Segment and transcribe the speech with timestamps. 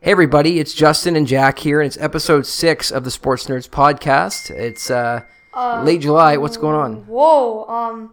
[0.00, 3.68] Hey everybody, it's Justin and Jack here, and it's episode six of the Sports Nerds
[3.68, 4.50] podcast.
[4.50, 5.22] It's uh,
[5.82, 6.36] late July.
[6.36, 7.06] What's going on?
[7.06, 8.12] Whoa, um,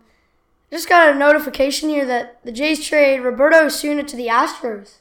[0.72, 5.00] just got a notification here that the Jays trade Roberto Osuna to the Astros.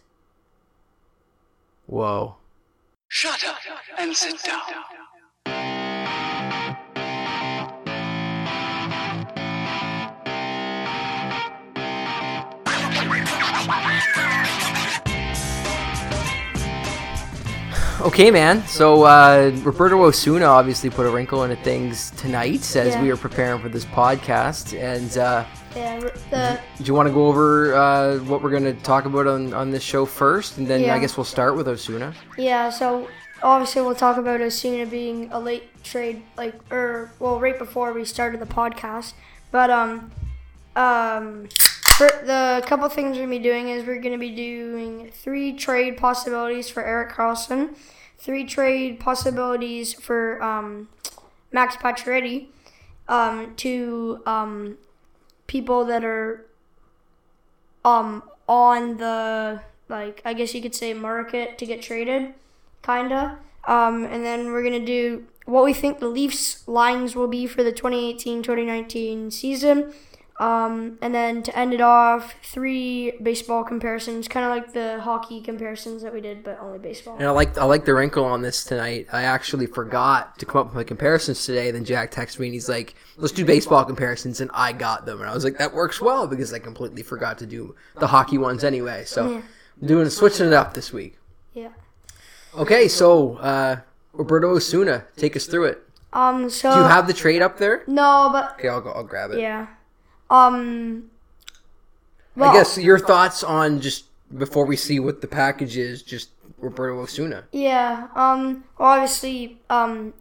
[1.87, 2.37] Whoa.
[3.09, 3.59] Shut up
[3.99, 5.82] and sit down.
[18.03, 18.67] Okay, man.
[18.67, 23.03] So uh, Roberto Osuna obviously put a wrinkle into things tonight as Yeah.
[23.03, 24.77] we are preparing for this podcast.
[24.79, 25.45] And uh,
[25.77, 29.27] Yeah, the do you want to go over uh, what we're going to talk about
[29.29, 32.13] on, on this show first, and then I guess we'll start with Osuna.
[32.37, 32.71] yeah.
[32.71, 33.09] So
[33.43, 38.05] obviously we'll talk about Osuna being a late trade, like or well, right before we
[38.05, 39.13] started the podcast.
[39.53, 40.11] But um,
[40.75, 41.49] um,
[41.97, 45.97] for the couple things we're gonna be doing is we're gonna be doing three trade
[45.97, 47.77] possibilities for Erik Karlsson,
[48.19, 50.89] three trade possibilities for um,
[51.53, 52.47] Max Pacioretty,
[53.09, 54.79] um, to um,
[55.47, 56.47] people that are
[57.85, 62.35] um on the like I guess you could say market to get traded,
[62.83, 63.39] kinda.
[63.65, 67.63] Um, and then we're gonna do what we think the Leafs lines will be for
[67.63, 69.93] the 2018-2019 season.
[70.43, 75.41] Um, and then to end it off, three baseball comparisons, kind of like the hockey
[75.41, 77.17] comparisons that we did, but only baseball.
[77.17, 79.07] And I like I like the wrinkle on this tonight.
[79.13, 81.71] I actually forgot to come up with my comparisons today.
[81.71, 85.21] Then Jack texted me and he's like, "Let's do baseball comparisons," and I got them,
[85.21, 88.37] and I was like, "That works well," because I completely forgot to do the hockey
[88.39, 89.05] ones anyway.
[89.05, 89.43] So Yeah.
[89.81, 91.19] I'm doing switching it up this week.
[91.55, 91.69] Yeah.
[92.57, 93.77] Okay, so uh,
[94.13, 95.83] Roberto Osuna, take us through it.
[96.13, 96.51] Um.
[96.51, 97.85] So Do you have the trade up there?
[97.87, 98.91] no, but Okay, I'll go.
[98.91, 99.39] I'll grab it.
[99.39, 99.67] yeah.
[100.33, 101.11] Um.
[102.41, 106.99] I guess your thoughts on just before we see what the package is, just Roberto
[107.01, 107.45] Osuna.
[107.53, 108.09] Yeah.
[108.15, 108.65] Um.
[108.79, 110.15] Well, obviously, um,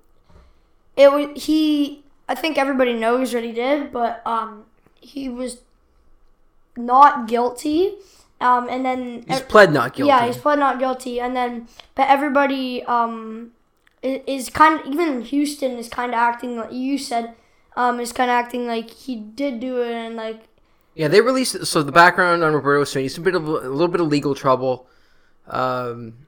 [0.97, 2.03] it was he.
[2.27, 4.65] I think everybody knows what he did, but um,
[4.99, 5.61] he was
[6.77, 7.95] not guilty.
[8.39, 10.07] Um, and then He's pled not guilty.
[10.07, 13.51] yeah, he's pled not guilty, and then but everybody um
[14.03, 17.35] i- is kind of even Houston is kind of acting like you said
[17.75, 20.43] um is kind of acting like he did do it and like
[20.95, 21.65] Yeah, they released.
[21.65, 24.87] So the background on Roberto he's a bit of a little bit of legal trouble,
[25.47, 26.27] um,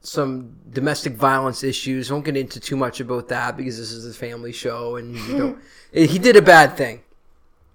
[0.00, 2.10] some domestic violence issues.
[2.12, 5.38] Won't get into too much about that because this is a family show, and you
[5.38, 5.58] know,
[5.92, 7.02] he did a bad thing.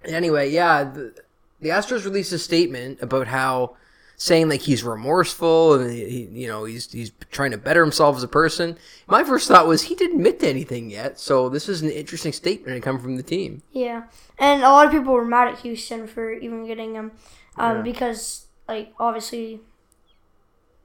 [0.04, 1.14] Anyway, yeah, the,
[1.60, 3.76] the Astros released a statement about how
[4.18, 8.16] saying like he's remorseful and he, he- you know he's he's trying to better himself
[8.16, 8.76] as a person.
[9.06, 12.32] My first thought was he didn't admit to anything yet, so this is an interesting
[12.32, 13.62] statement to come from the team.
[13.72, 14.04] Yeah,
[14.38, 17.12] and a lot of people were mad at Houston for even getting him,
[17.58, 17.82] um, Yeah.
[17.82, 19.60] because like obviously,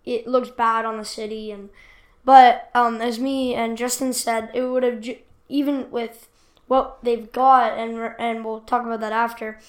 [0.05, 1.69] it looks bad on the city, and
[2.25, 6.27] but um, as me and Justin said, it would have ju- even with
[6.67, 9.59] what they've got, and and we'll talk about that after.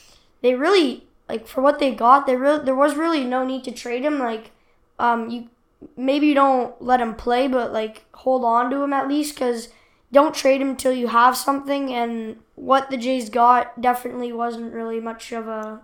[0.41, 2.27] They really like for what they got.
[2.27, 4.19] They really there was really no need to trade him.
[4.19, 4.51] Like,
[4.99, 5.49] um, you
[5.97, 9.71] maybe you don't let him play, but like hold on to him at least because
[10.13, 11.91] don't trade him until you have something.
[11.91, 15.81] And what the Jays got definitely wasn't really much of a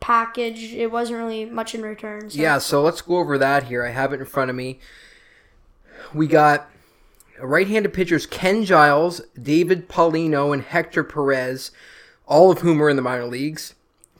[0.00, 0.74] package.
[0.74, 2.30] It wasn't really much in return.
[2.30, 2.40] So.
[2.40, 3.86] Yeah, so let's go over that here.
[3.86, 4.80] I have it in front of me.
[6.12, 6.68] We got
[7.40, 11.70] right-handed pitchers Ken Giles, David Paulino, and Hector Perez,
[12.26, 13.74] all of whom are in the minor leagues.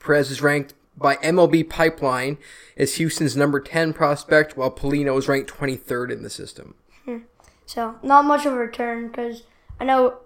[0.04, 2.38] Perez is ranked by MLB Pipeline
[2.76, 6.74] as Houston's number 10 prospect, while Paulino is ranked 23rd in the system.
[7.04, 7.18] Hmm.
[7.66, 9.42] So not much of a return because
[9.80, 10.18] I know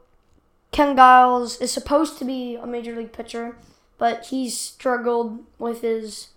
[0.73, 3.57] Ken Giles is supposed to be a major league pitcher,
[3.97, 6.29] but he's struggled with his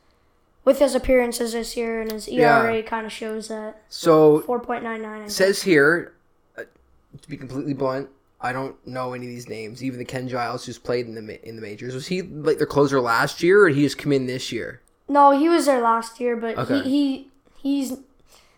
[0.63, 4.83] with his appearances this year, and his ERA kind of shows that So four point
[4.83, 5.23] nine nine.
[5.23, 6.13] it says here,
[6.55, 6.63] uh,
[7.19, 8.09] to be completely blunt,
[8.41, 9.83] I don't know any of these names.
[9.83, 12.67] Even the Ken Giles who's played in the in the majors was he like their
[12.67, 14.81] closer last year, or did he just come in this year?
[15.07, 16.81] No, he was there last year, but Okay.
[16.81, 17.29] he, he
[17.61, 17.97] he's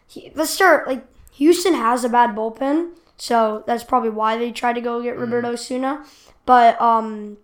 [0.07, 4.73] he, let's start like Houston has a bad bullpen, so that's probably why they tried
[4.73, 6.05] to go get Roberto Osuna.
[6.45, 7.37] But um,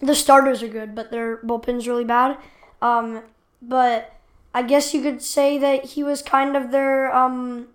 [0.00, 2.38] the starters are good, but their bullpen's really bad.
[2.80, 3.22] Um,
[3.60, 4.12] but
[4.54, 7.68] I guess you could say that he was kind of their um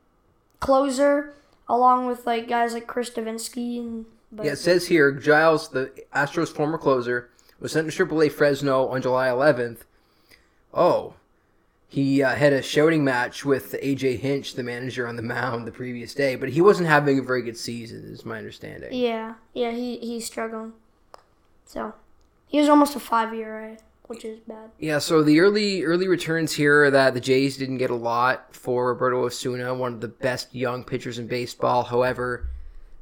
[0.59, 1.33] closer,
[1.69, 4.05] along with like guys like Chris Devenski and.
[4.31, 8.87] But, Yeah, it says here Giles, the Astros' former closer, was sent to AAA Fresno
[8.87, 9.79] on July 11th.
[10.71, 11.15] Oh,
[11.87, 15.71] he uh, had a shouting match with AJ Hinch, the manager on the mound, the
[15.71, 18.93] previous day, but he wasn't having a very good season, is my understanding.
[18.93, 20.73] Yeah, yeah, he he's struggling.
[21.65, 21.95] So
[22.47, 23.81] he was almost a five year, right?
[24.09, 24.71] Which is bad.
[24.79, 28.55] Yeah, so the early early returns here are that the Jays didn't get a lot
[28.55, 31.83] for Roberto Osuna, one of the best young pitchers in baseball.
[31.83, 32.47] However,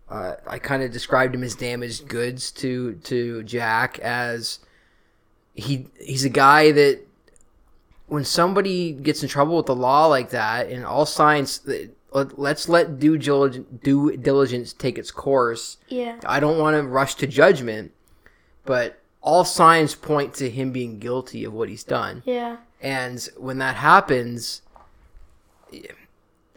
[0.09, 4.59] uh, I kind of described him as damaged goods to to Jack as
[5.55, 6.99] he he's a guy that
[8.07, 11.61] when somebody gets in trouble with the law like that, and all signs
[12.11, 15.77] let- let's let due diligence, due diligence take its course.
[15.87, 16.19] Yeah.
[16.25, 17.91] I don't want to rush to judgment,
[18.65, 22.23] but all signs point to him being guilty of what he's done.
[22.25, 22.55] Yeah.
[22.81, 24.61] And when that happens,
[25.73, 25.83] a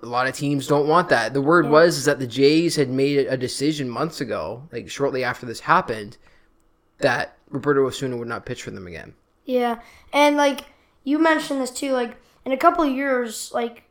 [0.07, 1.35] lot of teams don't want that.
[1.35, 5.25] The word was is that the Jays had made a decision months ago, like shortly
[5.25, 6.17] after this happened,
[6.99, 9.15] that Roberto Osuna would not pitch for them again.
[9.45, 9.81] Yeah,
[10.13, 10.67] and like
[11.03, 13.83] you mentioned this too, like in a couple of years, like,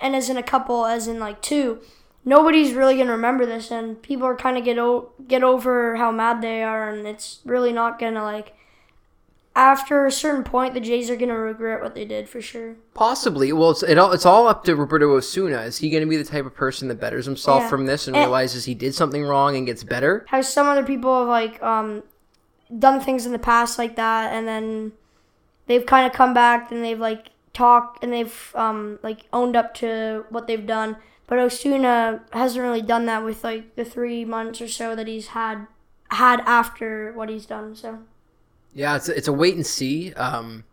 [0.00, 1.82] and as in a couple, as in like two,
[2.26, 6.10] nobody's really gonna remember this, and people are kind of get o- get over how
[6.10, 8.52] mad they are, and it's really not gonna like.
[9.54, 12.74] After a certain point, the Jays are gonna regret what they did for sure.
[12.92, 13.50] Possibly.
[13.54, 15.62] Well, it's it all, it's all up to Roberto Osuna.
[15.62, 17.68] Is he going to be the type of person that betters himself Yeah.
[17.70, 20.26] from this and And- realizes he did something wrong and gets better?
[20.28, 22.02] How some other people have like um
[22.78, 24.92] done things in the past like that, and then
[25.68, 29.72] they've kind of come back and they've like talked and they've um like owned up
[29.76, 30.96] to what they've done.
[31.26, 35.28] But Osuna hasn't really done that with like the three months or so that he's
[35.28, 35.66] had
[36.10, 37.74] had after what he's done.
[37.74, 38.00] So
[38.74, 40.12] Yeah, it's a, it's a wait and see.
[40.14, 40.64] Um,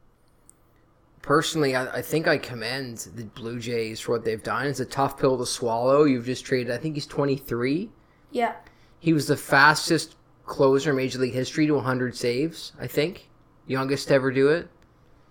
[1.21, 4.67] personally, I, I think I commend the Blue Jays for what they've done.
[4.67, 6.03] It's a tough pill to swallow.
[6.03, 6.71] You've just traded.
[6.71, 7.89] I think he's 23.
[8.31, 8.53] yeah,
[8.99, 10.15] He was the fastest
[10.45, 12.73] closer in Major League history to 100 saves.
[12.79, 13.29] I think
[13.65, 14.67] youngest to ever do it.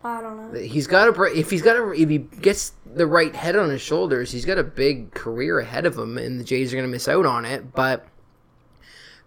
[0.05, 0.61] I don't know.
[0.61, 3.81] He's got a if he's got a if he gets the right head on his
[3.81, 6.93] shoulders, he's got a big career ahead of him, and the Jays are going to
[6.93, 7.73] miss out on it.
[7.73, 8.07] But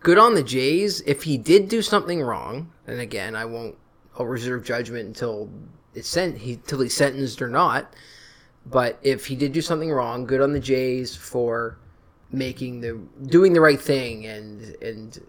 [0.01, 1.01] good on the Jays.
[1.01, 3.75] If he did do something wrong, and again, I won't.
[4.17, 5.49] I'll reserve judgment until
[5.93, 6.39] it's sent.
[6.39, 7.93] He till he's sentenced or not.
[8.65, 11.77] But if he did do something wrong, good on the Jays for
[12.31, 15.21] making the doing the right thing and and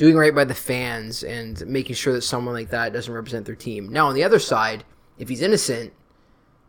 [0.00, 3.54] doing right by the fans and making sure that someone like that doesn't represent their
[3.54, 3.86] team.
[3.92, 4.82] Now on the other side,
[5.18, 5.92] if he's innocent,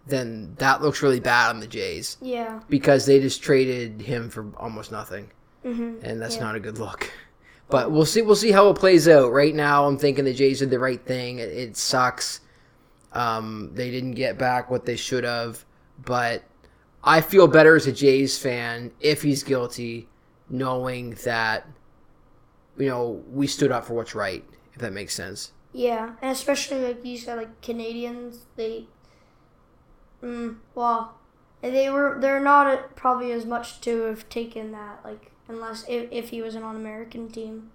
[0.06, 4.52] then that looks really bad on the Jays Yeah, because they just traded him for
[4.58, 5.32] almost nothing,
[5.64, 6.44] hmm and that's Yeah.
[6.44, 7.10] not a good look.
[7.70, 8.22] But we'll see.
[8.22, 9.32] We'll see how it plays out.
[9.32, 11.40] Right now, I'm thinking the Jays did the right thing.
[11.40, 12.42] It, it sucks.
[13.14, 15.64] Um, they didn't get back what they should have,
[16.04, 16.44] but
[17.02, 20.10] I feel better as a Jays fan if he's guilty,
[20.50, 21.66] knowing that
[22.78, 24.44] you know we stood up for what's right.
[24.74, 25.52] If that makes sense.
[25.74, 28.88] yeah, and especially like you said, like Canadians, they,
[30.24, 31.18] mm, well,
[31.62, 36.30] they were they're not probably as much to have taken that like unless if, if
[36.30, 37.72] he was an American team.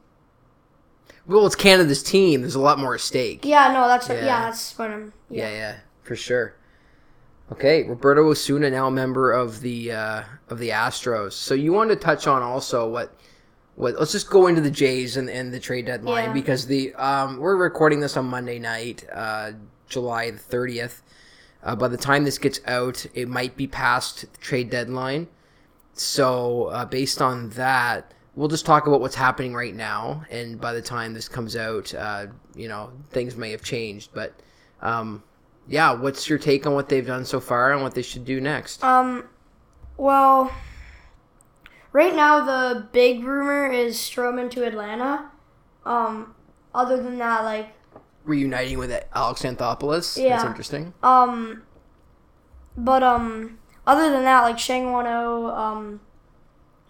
[1.27, 2.41] Well, it's Canada's team.
[2.41, 3.45] There's a lot more at stake.
[3.45, 4.41] Yeah, no, that's yeah, Yeah.
[4.43, 5.13] that's what I'm.
[5.31, 6.55] Yeah, yeah, for sure.
[7.53, 11.33] Okay, Roberto Osuna now a member of the uh, of the Astros.
[11.33, 13.15] So you wanted to touch on also what
[13.77, 16.33] what let's just go into the Jays and, and the trade deadline Yeah.
[16.33, 19.53] because the um, we're recording this on Monday night, uh,
[19.89, 21.03] July the thirtieth.
[21.63, 25.27] Uh, by the time this gets out, it might be past the trade deadline.
[25.95, 30.25] So uh, based on that, we'll just talk about what's happening right now.
[30.31, 34.11] And by the time this comes out, uh, you know things may have changed.
[34.15, 34.35] But
[34.81, 35.23] um,
[35.69, 38.41] yeah, what's your take on what they've done so far and what they should do
[38.41, 38.85] next?
[38.85, 39.25] Um,
[39.97, 40.51] well,
[41.97, 45.31] right now the big rumor is Stroman to Atlanta.
[45.87, 46.35] Um,
[46.75, 47.69] other than that, like,
[48.25, 50.17] Reuniting with Alex Anthopoulos.
[50.17, 50.93] That's interesting.
[51.03, 51.63] um,
[52.77, 56.01] but um, other than that, like Shang One O, um,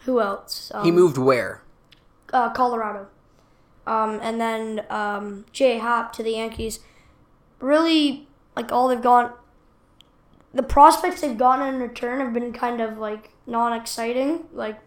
[0.01, 0.73] who else?
[0.75, 1.63] Um, He moved where?
[2.33, 3.07] uh, Colorado.
[3.87, 6.81] Um, and then um, Jay Happ to the Yankees.
[7.61, 9.33] Really, like all they've gone,
[10.53, 14.45] the prospects they've gotten in return have been kind of like non-exciting.
[14.53, 14.79] Like,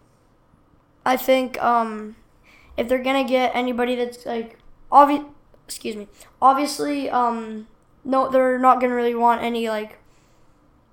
[1.09, 2.15] I think um,
[2.77, 4.59] if they're gonna get anybody that's like
[4.91, 5.23] obvious,
[5.65, 6.07] excuse me,
[6.39, 7.67] obviously, um,
[8.05, 9.97] no, they're not gonna really want any like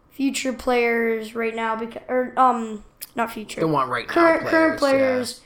[0.09, 2.83] future players right now because or um,
[3.15, 4.51] not future Don't want right now current players.
[4.51, 4.79] current yeah.
[4.79, 5.41] players,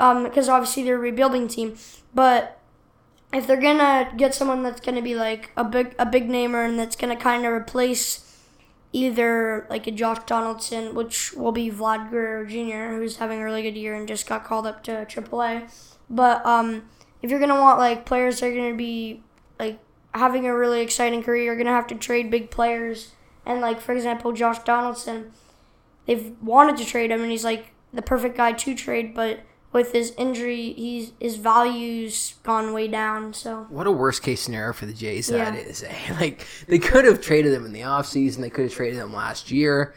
[0.00, 1.76] um, because obviously they're a rebuilding team.
[2.12, 2.60] But
[3.32, 6.76] if they're gonna get someone that's gonna be like a big a big namer and
[6.76, 8.27] that's gonna kind of replace
[8.92, 13.62] either like a Josh Donaldson, which will be Vlad Guerrero Jr., who's having a really
[13.62, 15.70] good year and just got called up to AAA.
[16.08, 16.88] But um,
[17.22, 19.22] if you're gonna want like players that are gonna be
[19.58, 19.78] like
[20.14, 23.12] having a really exciting career, you're gonna have to trade big players.
[23.44, 25.32] And like for example, Josh Donaldson,
[26.06, 29.14] they've wanted to trade him, and he's like the perfect guy to trade.
[29.14, 29.40] But
[29.78, 33.32] with his injury, he's his values gone way down.
[33.32, 35.60] So What a worst case scenario for the Jays that Yeah.
[35.60, 35.84] is.
[35.84, 35.94] Eh?
[36.20, 38.38] Like they could have traded him in the offseason.
[38.38, 39.94] They could have traded him last year.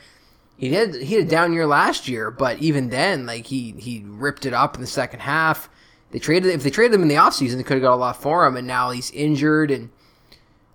[0.58, 4.04] He had he had a down year last year, but even then, like he he
[4.06, 5.68] ripped it up in the second half.
[6.12, 8.22] They traded if they traded him in the offseason, they could have got a lot
[8.22, 9.90] for him, and now he's injured and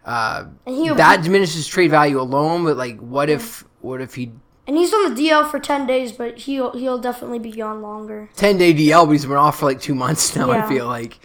[0.04, 2.64] uh, and he that diminishes trade value alone.
[2.64, 4.32] But like, what if what if he
[4.66, 8.30] and he's on the DL for ten days, but he'll he'll definitely be gone longer.
[8.36, 10.50] ten day DL, but he's been off for like two months now.
[10.50, 11.18] I feel like,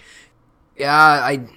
[0.77, 1.47] yeah, I.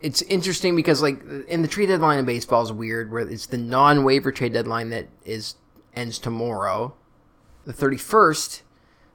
[0.00, 3.58] It's interesting because like in the trade deadline in baseball is weird, where it's the
[3.58, 5.56] non waiver trade deadline that is
[5.94, 6.94] ends tomorrow,
[7.66, 8.62] the thirty first.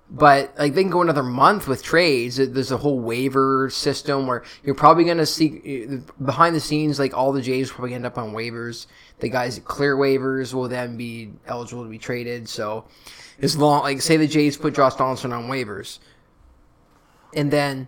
[0.10, 2.38] But like they can go another month with trades.
[2.38, 7.18] There's a whole waiver system where you're probably going to see behind the scenes, like
[7.18, 8.86] all the Jays probably end up on waivers.
[9.20, 12.48] The guys that clear waivers will then be eligible to be traded.
[12.48, 12.86] So
[13.42, 15.98] as long, like say the Jays put Josh Donaldson on waivers,
[17.34, 17.88] and then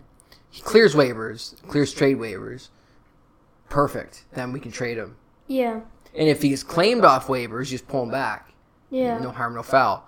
[0.50, 2.68] he clears waivers, clears trade waivers,
[3.68, 4.24] perfect.
[4.32, 5.16] Then we can trade him.
[5.46, 5.80] Yeah,
[6.14, 8.52] And if he's claimed off waivers, just pull him back.
[8.90, 10.06] yeah, No harm, no foul.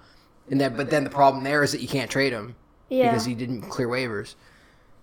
[0.51, 2.57] And then, but then the problem there is that you can't trade him
[2.89, 3.11] yeah.
[3.11, 4.35] because he didn't clear waivers.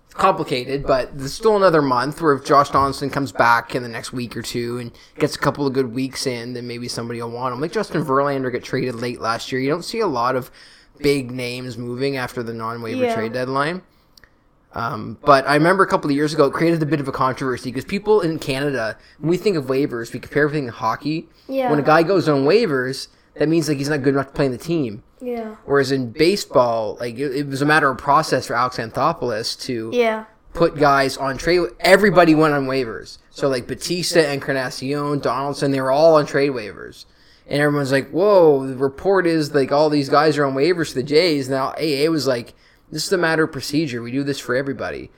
[0.06, 3.90] It's complicated, but there's still another month where if Josh Donaldson comes back in the
[3.90, 7.22] next week or two and gets a couple of good weeks in, then maybe somebody
[7.22, 7.60] will want him.
[7.60, 9.60] Like Justin Verlander got traded late last year.
[9.60, 10.50] You don't see a lot of
[11.00, 13.16] big names moving after the non-waiver Yeah.
[13.16, 13.82] trade deadline.
[14.74, 17.12] Um, but I remember a couple of years ago, it created a bit of a
[17.12, 21.28] controversy because people in Canada, when we think of waivers, we compare everything to hockey.
[21.48, 21.70] Yeah.
[21.70, 23.08] When a guy goes on waivers,
[23.40, 25.04] that means like he's not good enough to play in the team.
[25.22, 29.60] yeah, Whereas in baseball, like it, it was a matter of process for Alex Anthopoulos
[29.62, 31.62] to yeah, put guys on trade.
[31.80, 33.18] Everybody went on waivers.
[33.30, 37.06] So like Bautista, and Encarnacion, Donaldson, they were all on trade waivers.
[37.50, 40.96] And everyone's like, "Whoa!" The report is like all these guys are on waivers for
[40.96, 41.48] the Jays.
[41.50, 42.54] Now AA was like,
[42.92, 44.02] "This is a matter of procedure.
[44.02, 45.12] We do this for everybody.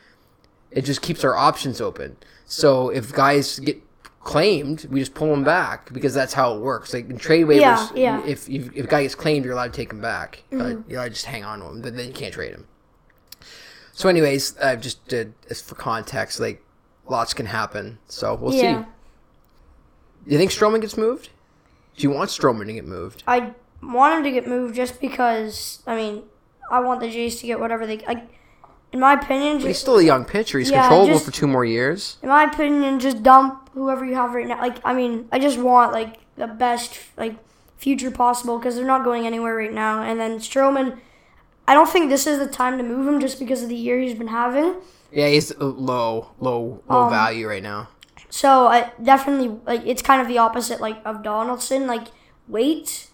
[0.69, 2.17] It just keeps our options open.
[2.45, 3.81] So if guys get
[4.21, 6.93] claimed, we just pull him back because that's how it works.
[6.93, 8.25] Like in trade waivers, Yeah, yeah.
[8.25, 10.43] if if, if a guy gets claimed, you're allowed to take him back.
[10.51, 12.67] But you're allowed to just hang on to him, but then you can't trade him.
[13.93, 16.63] So, anyways, uh, just uh, as for context, like
[17.07, 17.99] lots can happen.
[18.07, 18.83] So we'll yeah.
[18.83, 18.89] see.
[20.25, 21.29] Do you think Stroman gets moved?
[21.97, 23.23] Do you want Stroman to get moved?
[23.27, 25.81] I want him to get moved just because.
[25.87, 26.23] I mean,
[26.71, 28.05] I want the Jays to get whatever they.
[28.05, 28.23] I,
[28.91, 30.59] in my opinion, He's still a young pitcher.
[30.59, 32.17] He's Yeah, controllable just- for two more years.
[32.23, 34.59] in my opinion, just dump whoever you have right now.
[34.59, 37.35] Like, I mean, I just want like the best like
[37.77, 40.03] future possible because they're not going anywhere right now.
[40.03, 40.99] And then Stroman,
[41.67, 43.99] I don't think this is the time to move him just because of the year
[43.99, 44.75] he's been having.
[45.11, 47.89] Yeah, he's uh, low, low, low Um, value right now.
[48.29, 51.87] So I definitely like it's kind of the opposite like of Donaldson.
[51.87, 52.09] Like
[52.47, 53.07] wait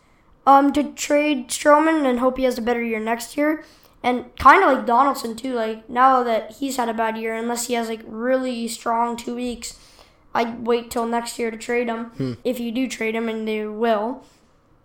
[0.46, 3.64] um to trade Stroman and hope he has a better year next year.
[4.04, 5.54] And kind of like Donaldson too.
[5.54, 9.36] Like now that he's had a bad year, unless he has like really strong two
[9.36, 9.80] weeks,
[10.36, 12.12] I'd wait till next year to trade him.
[12.44, 14.24] If you do trade him, and they will.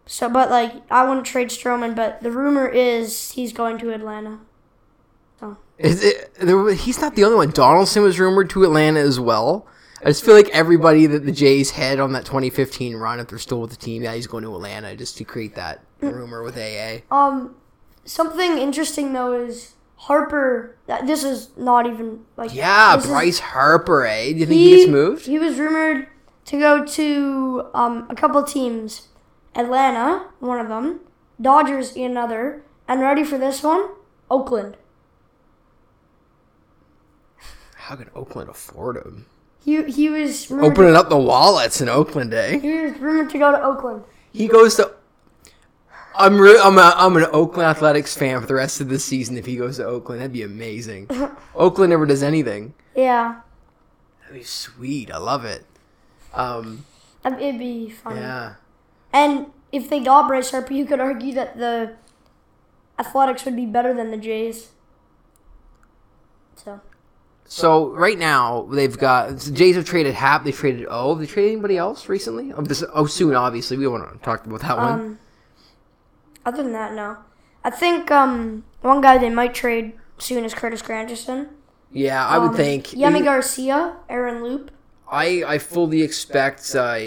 [0.07, 1.95] So, but like I wouldn't trade Stroman.
[1.95, 4.41] But the rumor is he's going to Atlanta.
[5.79, 7.51] Is it, there, he's not the only one.
[7.51, 9.67] Donaldson was rumored to Atlanta as well.
[10.03, 13.39] I just feel like everybody that the Jays had on that 2015 run, if they're
[13.39, 16.57] still with the team, yeah, he's going to Atlanta just to create that rumor with
[16.57, 16.99] AA.
[17.11, 17.57] Um,
[18.05, 20.77] something interesting though is Harper.
[21.05, 24.33] This is not even like Yeah, this is- Bryce Harper, eh?
[24.33, 25.27] Do you think he, gets moved?
[25.27, 26.09] He was rumored
[26.47, 29.09] to go to um, a couple teams.
[29.55, 31.01] Atlanta, one of them.
[31.41, 32.63] Dodgers, another.
[32.89, 33.91] And ready for this one?
[34.31, 34.79] Oakland.
[37.75, 39.27] How can Oakland afford him?
[39.63, 42.59] He he was rumored Opening up the wallets in Oakland, eh?
[42.59, 44.05] he was rumored to go to Oakland.
[44.33, 44.93] He goes to.
[46.15, 49.37] I'm re- I'm a, I'm an Oakland Athletics fan for the rest of the season.
[49.39, 51.09] If he goes to Oakland, that'd be amazing.
[51.55, 52.75] Oakland never does anything.
[52.95, 53.41] Yeah,
[54.23, 55.11] That'd be sweet.
[55.11, 55.65] I love it.
[56.35, 56.85] Um,
[57.25, 58.17] it'd be fun.
[58.17, 58.55] yeah.
[59.13, 61.95] And if they got Bryce Harper, you could argue that the
[62.99, 64.69] Athletics would be better than the Jays.
[66.57, 66.81] So
[67.47, 70.45] So right now they've got the Jays have traded Happ.
[70.45, 71.11] They traded O.
[71.11, 72.53] Have they traded anybody else recently?
[72.53, 75.19] Oh, this oh soon obviously we want to talk about that one.
[76.45, 77.19] Other than that, no.
[77.63, 81.49] I think um, one guy they might trade soon is Curtis Granderson.
[81.93, 82.87] Yeah, I would Um, think.
[82.89, 84.71] Yemi Garcia, Aaron Loup.
[85.11, 86.99] I I fully expect uh,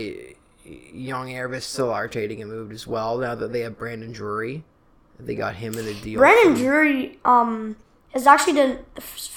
[0.94, 3.18] young Erebus Still trading a moved as well.
[3.18, 4.64] Now that they have Brandon Drury,
[5.20, 6.20] they got him in the deal.
[6.20, 7.78] Brandon Drury um,
[8.14, 8.80] has actually done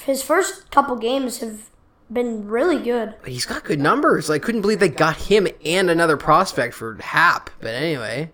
[0.05, 1.69] his first couple games have
[2.11, 3.15] been really good.
[3.21, 4.29] But he's got good numbers.
[4.29, 7.49] I couldn't believe they got him and another prospect for Happ.
[7.59, 8.31] But anyway,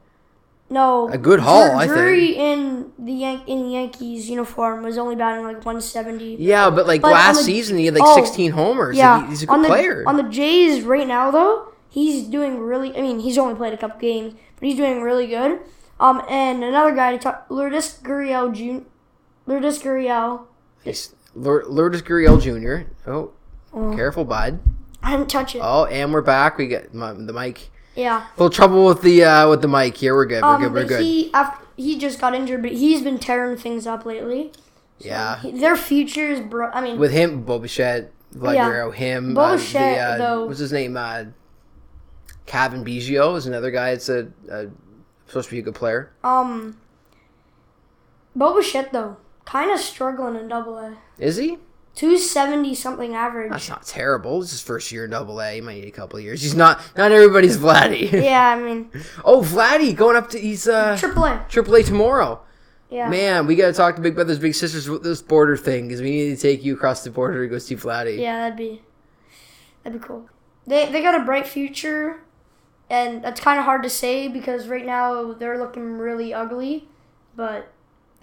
[0.73, 5.43] No, A good haul, I Drury in the Yan- in Yankees uniform was only batting
[5.45, 6.37] like 170.
[6.39, 8.97] Yeah, but like But last the- season he had like oh, 16 homers.
[8.97, 10.03] Yeah, Like, he's a good on the, player.
[10.07, 12.97] On the Jays right now, though, he's doing really.
[12.97, 15.59] I mean, he's only played a couple games, but he's doing really good.
[15.99, 18.83] Um, and another guy to talk, Lourdes Gurriel Jr.
[19.45, 20.47] Lourdes Gurriel.
[20.83, 22.89] He's Lourdes Gurriel Jr.
[23.07, 23.31] Oh,
[23.95, 24.59] careful, bud.
[25.03, 25.61] I didn't touch it.
[25.63, 26.57] Oh, and we're back.
[26.57, 27.69] We got my, the mic.
[27.95, 28.25] Yeah.
[28.25, 30.15] A little trouble with the uh, with the mic here.
[30.15, 30.43] We're good.
[30.43, 30.73] We're Um, good.
[30.73, 31.01] We're good.
[31.01, 34.51] he after he just got injured, but he's been tearing things up lately.
[34.99, 35.39] yeah.
[35.39, 36.69] He- their futures, bro.
[36.73, 40.95] I mean, With him, Bo Bichette, Vladimiro, him, uh, the, uh, though- what's his name?
[40.97, 41.25] Uh,
[42.45, 43.89] Cavan Biggio is another guy.
[43.89, 44.67] It's a, a
[45.27, 46.11] supposed to be a good player.
[46.23, 46.77] um,
[48.35, 50.97] Bo Bichette though, kind of struggling in Double A.
[51.19, 51.57] Is he?
[51.95, 53.51] Two seventy something average.
[53.51, 54.41] That's not terrible.
[54.41, 55.55] It's his first year in Double A.
[55.55, 56.41] He might need a couple of years.
[56.41, 56.81] He's not.
[56.97, 58.11] Not everybody's Vladdy.
[58.23, 58.89] yeah, I mean,
[59.23, 61.45] oh, Vladdy going up to he's uh Triple A.
[61.49, 62.41] Triple A tomorrow.
[62.89, 63.09] Yeah.
[63.09, 66.01] Man, we got to talk to Big Brothers Big Sisters with this border thing because
[66.01, 68.19] we need to take you across the border to go see Vladdy.
[68.19, 68.83] Yeah, that'd be
[69.83, 70.29] that'd be cool.
[70.65, 72.21] They they got a bright future,
[72.89, 76.87] and that's kind of hard to say because right now they're looking really ugly,
[77.35, 77.72] but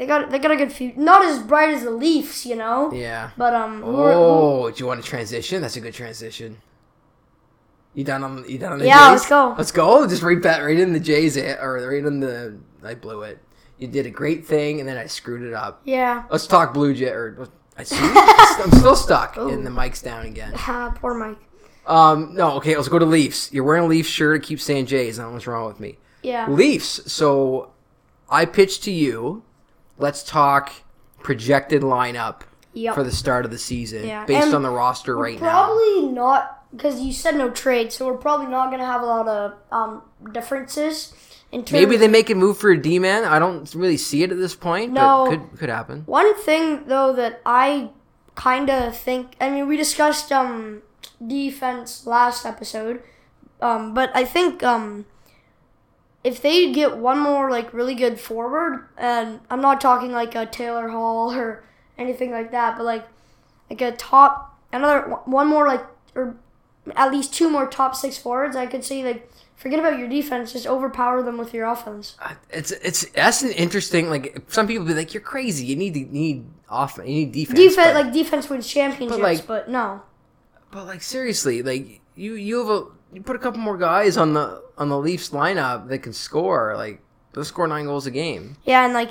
[0.01, 0.99] they got they got a good future.
[0.99, 2.91] Not as bright as the Leafs, you know.
[2.91, 3.31] Yeah.
[3.37, 5.61] But um, are- who- Oh, do you want to transition?
[5.61, 6.57] That's a good transition.
[7.93, 9.21] You done on you done on the Yeah, Jays?
[9.21, 9.55] let's go.
[9.59, 10.07] Let's go.
[10.09, 13.41] Just right back right in the Jays or right in the I blew it.
[13.77, 15.83] You did a great thing and then I screwed it up.
[15.85, 16.25] yeah.
[16.31, 17.97] Let's talk Blue Jay or I see.
[18.01, 20.53] I'm still stuck and the mic's down again.
[20.57, 21.37] Ah, poor Mike.
[21.87, 23.53] Um, no, okay, let's go to Leafs.
[23.53, 24.41] You're wearing a Leafs shirt.
[24.43, 25.19] To keep saying Jays.
[25.19, 25.99] I don't know what's wrong with me.
[26.23, 26.49] Yeah.
[26.49, 27.13] Leafs.
[27.13, 27.73] So
[28.31, 29.43] I pitched to you.
[30.01, 30.73] Let's talk
[31.23, 32.41] projected lineup
[32.73, 32.95] Yep.
[32.95, 35.65] for the start of the season Yeah, based and on the roster right now.
[35.67, 39.27] probably not because you said no trade, so we're probably not gonna have a lot
[39.29, 40.03] of um
[40.33, 41.13] differences
[41.53, 41.73] in terms.
[41.73, 43.25] Maybe they make a move for a D man.
[43.25, 45.25] I don't really see it at this point, No.
[45.25, 46.05] but could could happen.
[46.07, 47.91] One thing though that I
[48.37, 50.83] kind of think, I mean, we discussed um
[51.27, 53.03] defense last episode,
[53.61, 55.07] um, but I think um
[56.23, 60.47] if they get one more like really good forward, and I'm not talking like a
[60.47, 61.65] Taylor Hall or
[61.99, 63.07] anything like that, but like
[63.69, 66.37] like a top another one more like or
[66.97, 70.53] at least two more top six forwards, I could see like forget about your defense,
[70.53, 72.17] just overpower them with your offense.
[72.21, 75.65] Uh, It's it's that's an interesting like some people be like you're crazy.
[75.67, 77.59] You need to need off you need defense.
[77.59, 80.03] Defense but, like defense wins championships, but, like- no.
[80.71, 84.33] but like seriously, like you you have a you put a couple more guys on
[84.35, 86.75] the on the Leafs lineup that can score.
[86.77, 87.01] Like
[87.33, 88.57] they'll score nine goals a game.
[88.65, 89.11] Yeah, and like,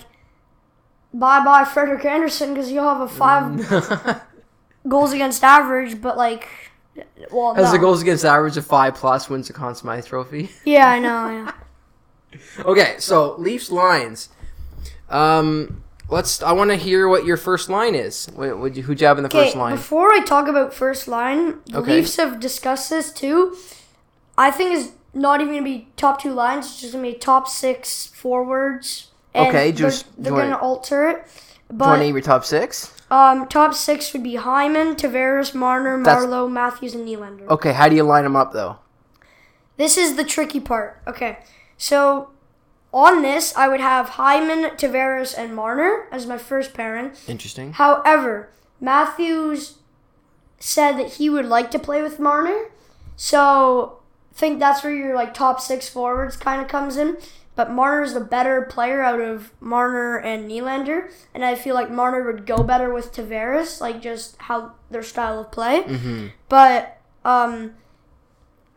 [1.13, 4.21] bye bye Frederik Andersen because you'll have a five
[4.87, 6.47] goals against average, but like,
[7.31, 7.71] well, no.
[7.71, 10.49] the goals against average of five plus wins the Conn Smythe Trophy.
[10.65, 11.29] Yeah, I know.
[11.29, 11.51] Yeah.
[12.59, 14.29] Okay, so Leafs lines.
[15.09, 16.43] Um, let's.
[16.43, 18.29] I want to hear what your first line is.
[18.35, 19.75] Would you, who'd you have in the first line?
[19.75, 21.95] before I talk about first line, the Okay.
[21.95, 23.57] Leafs have discussed this too.
[24.39, 27.47] I think it's not even gonna be top two lines; it's just gonna be top
[27.47, 29.07] six forwards.
[29.33, 31.15] And Okay, they're- just- they're, wanna- gonna alter it.
[31.15, 31.29] Do you want
[31.69, 32.91] to But name your top six?
[33.11, 37.47] um, top six would be Hyman, Tavares, Marner, Marleau, Matthews, and Nylander.
[37.47, 38.77] Okay, how do you line them up though?
[39.77, 40.99] This is the tricky part.
[41.05, 41.39] Okay,
[41.77, 42.29] so
[42.91, 47.11] on this, I would have Hyman, Tavares, and Marner as my first pairing.
[47.27, 47.73] Interesting.
[47.73, 48.49] However,
[48.81, 49.75] Matthews
[50.59, 52.71] said that he would like to play with Marner,
[53.15, 53.98] so
[54.39, 57.17] think that's where your like top six forwards kind of comes in.
[57.55, 62.23] But Marner's the better player out of Marner and Nylander, and I feel like Marner
[62.23, 65.83] would go better with Tavares, like just how their style of play.
[65.83, 66.27] Mm-hmm.
[66.47, 67.73] But um,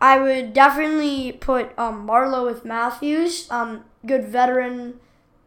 [0.00, 3.46] I would definitely put um, Marleau with Matthews.
[3.52, 4.98] Um, good veteran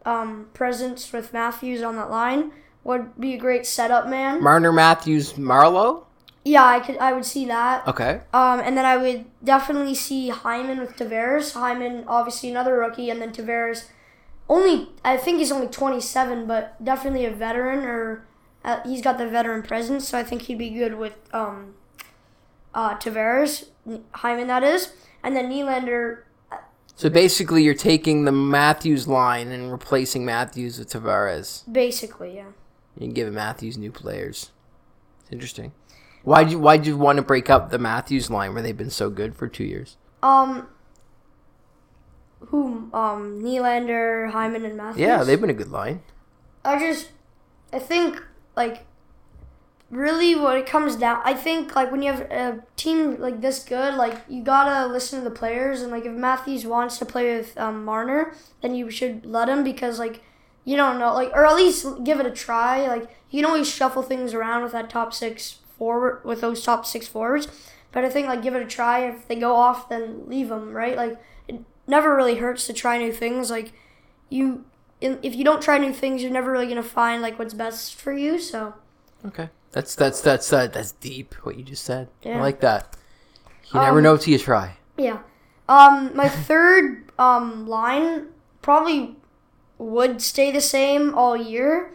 [0.06, 2.54] um, presence with Matthews on that line
[2.86, 4.42] would be a great setup man.
[4.42, 6.06] Marner, Matthews, Marleau.
[6.46, 6.98] Yeah, I could.
[6.98, 7.88] I would see that.
[7.88, 8.22] Okay.
[8.32, 11.54] Um, and then I would definitely see Hyman with Tavares.
[11.54, 13.86] Hyman, obviously another rookie, and then Tavares,
[14.48, 18.28] only I think he's only 27, but definitely a veteran, or
[18.64, 21.74] uh, he's got the veteran presence, so I think he'd be good with um,
[22.76, 23.66] uh, Tavares,
[24.12, 26.20] Hyman that is, and then Nylander.
[26.96, 31.64] So basically, you're taking the Matthews line and replacing Matthews with Tavares.
[31.70, 32.50] Basically, yeah.
[32.96, 34.52] You can give Matthews new players.
[35.22, 35.74] It's interesting.
[36.26, 39.10] Why'd you Why'd you want to break up the Matthews line where they've been so
[39.10, 39.96] good for two years?
[40.24, 40.68] Um,
[42.40, 42.90] who?
[42.94, 45.02] Um, Nylander, Hyman, and Matthews.
[45.02, 46.02] Yeah, they've been a good line.
[46.64, 47.10] I just,
[47.72, 48.24] I think
[48.56, 48.88] like
[49.92, 53.64] really what it comes down i think like when you have a team like this
[53.64, 57.38] good like you gotta listen to the players and like if matthews wants to play
[57.38, 60.24] with um, marner then you should let him because like
[60.64, 63.70] you don't know like or at least give it a try like you can always
[63.70, 67.48] shuffle things around with that top six forward with those top six forwards
[67.92, 70.72] but i think like give it a try if they go off then leave them
[70.74, 73.74] right like it never really hurts to try new things like
[74.30, 74.66] you
[75.02, 77.96] in- if you don't try new things you're never really gonna find like what's best
[77.96, 78.74] for you so
[79.26, 79.50] Okay.
[79.72, 81.34] That's that's that's uh, that's deep.
[81.44, 82.08] What you just said.
[82.24, 82.96] I like that.
[83.74, 84.78] You never Um, know till you try.
[84.98, 85.20] Yeah.
[85.68, 88.28] Um, my third um line
[88.62, 89.16] probably
[89.80, 91.92] would stay the same all year,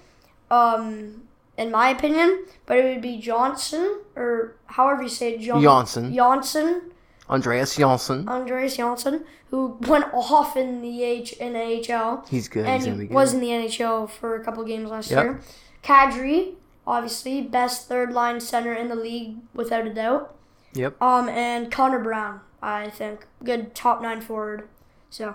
[0.50, 1.22] um,
[1.61, 2.44] in my opinion.
[2.66, 6.14] But it would be Johnsson or however you say it, John- Johnsson.
[6.14, 6.83] Johnsson,
[7.29, 8.29] Andreas Johnsson.
[8.29, 12.66] Andreas Johnsson, who went off in the H in AHL He's good.
[12.66, 13.14] and He's he good.
[13.14, 15.25] was in the NHL for a couple games last Yep.
[15.25, 15.40] year.
[15.85, 16.55] Kadri,
[16.87, 20.35] obviously, best third line center in the league without a doubt.
[20.75, 21.01] Yep.
[21.03, 24.68] Um, and Connor Brown, I think, good top nine forward.
[25.11, 25.35] So,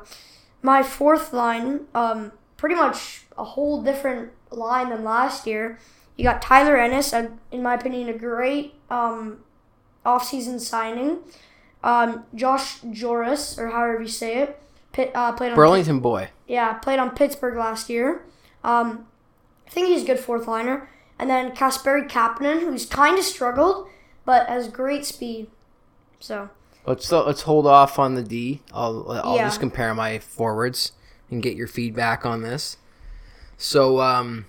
[0.61, 5.77] my fourth line, um, pretty much a whole different line than last year.
[6.17, 9.39] You got Tyler Ennis, a, in my opinion, a great um,
[10.05, 11.19] offseason signing.
[11.83, 16.29] Um, Josh Jooris, or however you say it, uh, played on Burlington boy.
[16.47, 18.23] yeah, played on Pittsburgh last year.
[18.63, 19.05] Um,
[19.67, 20.89] I think he's a good fourth liner.
[21.19, 23.87] And then Kasperi Kapanen, who's kind of struggled,
[24.25, 25.47] but has great speed.
[26.19, 26.49] So,
[26.85, 28.61] Let's uh, let's hold off on the D.
[28.73, 29.45] I'll I'll Yeah.
[29.45, 30.91] just compare my forwards
[31.31, 32.77] and get your feedback on this.
[33.57, 34.45] So um,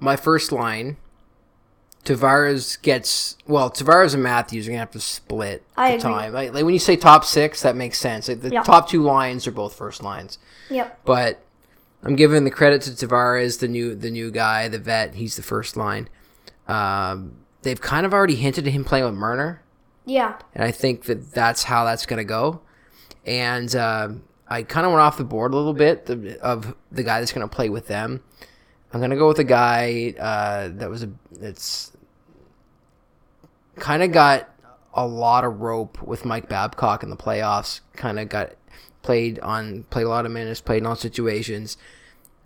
[0.00, 0.96] my first line,
[2.04, 3.70] Tavares gets well.
[3.70, 6.02] Tavares and Matthews are gonna have to split I the agree.
[6.12, 6.32] time.
[6.34, 8.28] Like, like when you say top six, that makes sense.
[8.28, 8.62] Like, the Yeah.
[8.62, 10.38] top two lines are both first lines.
[10.68, 10.98] yep.
[11.04, 11.40] But
[12.02, 15.14] I'm giving the credit to Tavares, the new the new guy, the vet.
[15.14, 16.08] He's the first line.
[16.68, 19.62] Um, they've kind of already hinted at him playing with Marner,
[20.04, 20.34] Yeah.
[20.54, 22.60] and I think that that's how that's going to go.
[23.24, 27.02] And um I kind of went off the board a little bit the, of the
[27.02, 28.22] guy that's going to play with them.
[28.94, 31.90] I'm going to go with a guy uh, that was a that's
[33.74, 34.48] kind of got
[34.94, 37.80] a lot of rope with Mike Babcock in the playoffs.
[37.96, 38.52] Kind of got
[39.02, 41.76] played on played a lot of minutes, played in all situations.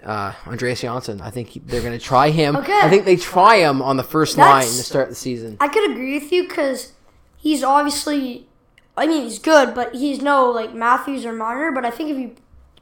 [0.03, 1.21] Uh, Andreas Janssen.
[1.21, 2.57] I think he, they're going to try him.
[2.57, 2.81] Okay.
[2.83, 5.59] I think they try him on the first line That's- to start the season.
[5.61, 6.93] I could agree with you because
[7.37, 8.49] he's obviously,
[8.97, 11.73] I mean, he's good, but he's no like Matthews or Marner.
[11.73, 12.37] But I think if you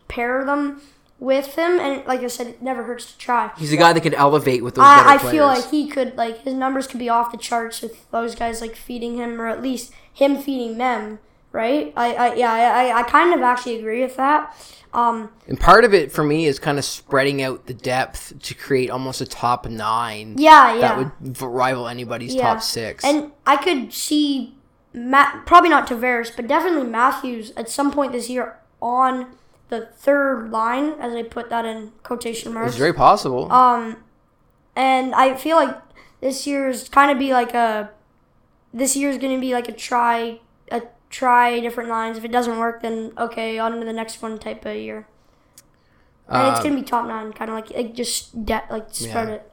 [0.06, 0.80] pair them
[1.18, 3.50] with him, and like I said, it never hurts to try.
[3.56, 6.40] He's a guy that can elevate with those I, I feel like he could like
[6.42, 9.62] his numbers could be off the charts with those guys like feeding him or at
[9.62, 11.18] least him feeding them,
[11.52, 11.92] right?
[11.96, 14.54] I, I yeah I, I- I kind of actually agree with that.
[14.92, 18.54] Um, And part of it for me is kind of spreading out the depth to
[18.54, 20.80] create almost a top nine yeah, yeah.
[20.80, 22.54] that would rival anybody's Yeah.
[22.54, 23.04] top six.
[23.04, 24.54] And I could see
[24.94, 29.26] Matt, probably not Tavares, but definitely Matthews at some point this year on
[29.68, 32.70] the third line, as I put that in quotation marks.
[32.70, 33.50] it's very possible.
[33.52, 33.96] Um,
[34.76, 35.76] and I feel like
[36.20, 37.90] this year's kind of be like a,
[38.72, 42.16] this year's gonna be like a try, a try different lines.
[42.18, 45.06] If it doesn't work, then okay, on to the next one type of year.
[46.28, 49.28] And it's Um, gonna be top nine, kind of like like just de- like spread
[49.28, 49.34] Yeah.
[49.34, 49.52] it.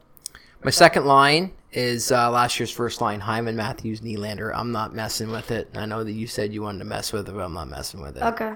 [0.64, 4.52] my second line is uh, last year's first line: Hyman, Matthews, Nylander.
[4.56, 5.70] I'm not messing with it.
[5.76, 8.02] I know that you said you wanted to mess with it, but I'm not messing
[8.02, 8.24] with it.
[8.24, 8.54] Okay.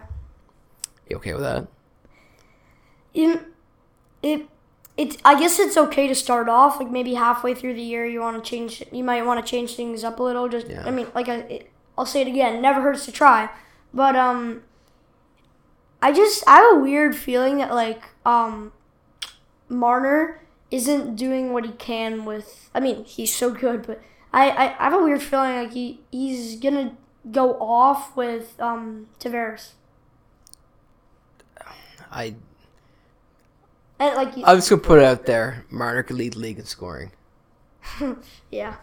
[1.10, 1.68] You okay with that?
[3.14, 3.46] in
[4.22, 4.48] it
[4.96, 8.20] it's I guess it's okay to start off like maybe halfway through the year you
[8.22, 10.84] want to change you might want to change things up a little just Yeah.
[10.86, 13.50] I mean like I it, I'll say it again never hurts to try
[13.94, 14.64] but um
[16.02, 18.72] I just I have a weird feeling that like um
[19.68, 24.02] Marner isn't doing what he can with I mean he's so good but
[24.34, 26.96] I, I, I have a weird feeling like he he's gonna
[27.32, 29.72] go off with um Tavares
[32.12, 32.36] I
[34.00, 35.66] and like I'm just gonna put it out there.
[35.70, 37.12] Could lead the league in scoring
[38.52, 38.76] yeah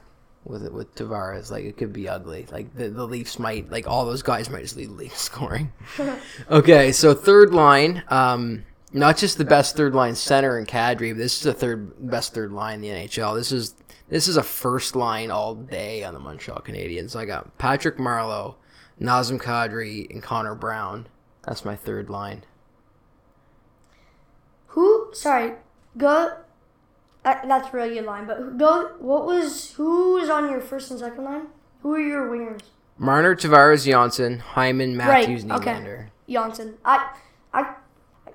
[0.45, 1.51] with it with Tavares.
[1.51, 2.47] Like it could be ugly.
[2.51, 5.17] Like the, the Leafs might like all those guys might just lead the league in
[5.17, 5.73] scoring.
[6.51, 11.19] okay, so third line, um, not just the best third line center in Kadri, but
[11.19, 13.35] this is the third best third line in the NHL.
[13.37, 13.75] This is
[14.09, 17.17] this is a first line all day on the Montreal Canadiens.
[17.17, 18.57] I got Patrick Marleau,
[19.01, 21.07] Nazem Kadri, and Connor Brown.
[21.43, 22.45] That's my third line.
[24.75, 25.09] Who?
[25.13, 25.53] Sorry,
[25.97, 26.37] go.
[27.25, 28.27] Uh, that's a really good line.
[28.27, 28.91] But who- go.
[28.99, 29.73] What was?
[29.75, 31.47] Who was on your first and second line?
[31.83, 32.61] Who are your wingers?
[32.99, 35.59] Marner, Tavares, Janssen, Hyman, Matthews, right.
[35.61, 35.73] Okay.
[35.75, 36.07] Nylander.
[36.29, 36.75] Janssen.
[36.85, 37.11] I.
[37.53, 37.75] I.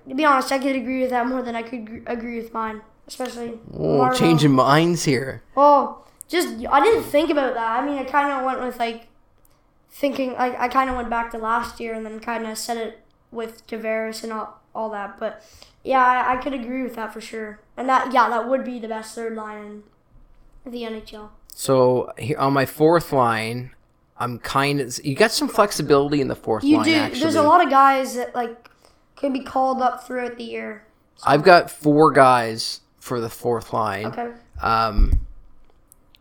[0.08, 2.54] To be honest, I could agree with that more than I could gr- agree with
[2.54, 2.82] mine.
[3.08, 3.60] especially.
[3.78, 5.44] Oh, changing minds here.
[5.56, 7.80] Well, just I didn't think about that.
[7.80, 9.08] I mean, I kind of went with like
[9.92, 10.34] thinking.
[10.34, 13.00] Like I kind of went back to last year and then kind of said it
[13.32, 15.20] with Tavares and all, all that.
[15.20, 15.44] But
[15.84, 17.60] yeah, I, I could agree with that for sure.
[17.78, 19.84] And that yeah, that would be the best third line
[20.66, 21.30] in the NHL.
[21.54, 23.72] So here on my fourth line,
[24.18, 26.86] I'm kind of you got some flexibility in the fourth You line.
[26.86, 26.94] do.
[26.96, 28.70] Actually, There's a lot of guys that like
[29.16, 30.86] could be called up throughout the year.
[31.26, 34.06] I've got four guys for the fourth line.
[34.08, 34.32] Okay.
[34.62, 35.26] Um,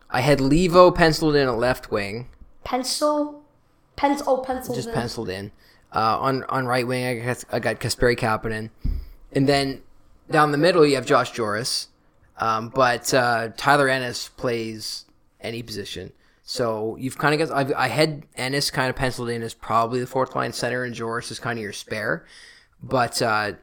[0.09, 2.27] I had Leivo penciled in at left wing,
[2.63, 3.43] Pencil.
[3.95, 4.25] Pencil.
[4.27, 4.73] Oh, pencil.
[4.75, 5.51] just penciled in.
[5.93, 8.69] Uh, on on right wing, I got I got Kasperi Kapanen,
[9.31, 9.81] and then
[10.29, 11.87] down the middle you have Josh Jooris,
[12.37, 15.05] um, but uh, Tyler Ennis plays
[15.41, 16.11] any position.
[16.43, 19.99] So you've kind of got I've, I had Ennis kind of penciled in as probably
[19.99, 22.23] the fourth line center, and Jooris is kind of your spare.
[22.83, 23.53] But uh,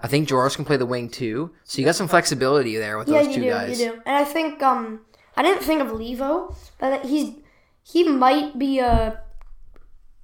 [0.00, 3.08] I think Jooris can play the wing too, so you got some flexibility there with
[3.08, 3.50] Yeah, those two do.
[3.50, 3.78] guys.
[3.80, 4.02] You do.
[4.06, 5.00] And I think um,
[5.36, 7.34] I didn't think of Leivo, but he's
[7.82, 9.20] he might be a.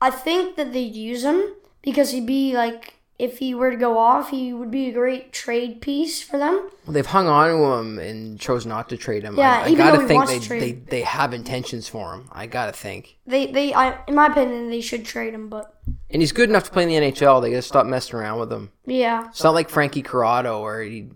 [0.03, 3.99] I think that they'd use him because he'd be like if he were to go
[3.99, 6.69] off, he would be a great trade piece for them.
[6.85, 9.37] Well, they've hung on to him and chose not to trade him.
[9.37, 12.29] Yeah, I, I gotta think they, they they have intentions for him.
[12.33, 13.19] I gotta think.
[13.29, 15.73] They they I in my opinion they should trade him, but
[16.11, 17.41] And he's good enough to play in the NHL.
[17.41, 18.73] They gotta stop messing around with him.
[18.87, 21.11] yeah, It's not like Frankie Corrado where he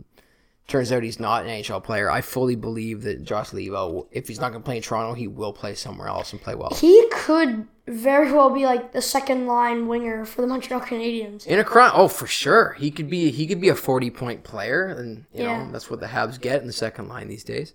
[0.68, 2.10] turns out he's not an NHL player.
[2.10, 5.52] I fully believe that Josh Leivo, if he's not gonna play in Toronto, he will
[5.52, 6.70] play somewhere else and play well.
[6.74, 11.46] he could very well be like the second line winger for the Montreal Canadiens.
[11.46, 14.42] In a crowd, oh for sure, he could be he could be a forty point
[14.42, 15.64] player, and you Yeah.
[15.66, 17.74] know that's what the Habs get in the second line these days.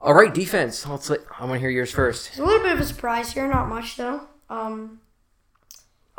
[0.00, 0.86] All right, defense.
[0.86, 1.08] Let's.
[1.08, 2.28] Let, I want to hear yours first.
[2.28, 4.20] It's a little bit of a surprise here, not much though.
[4.50, 5.00] Um,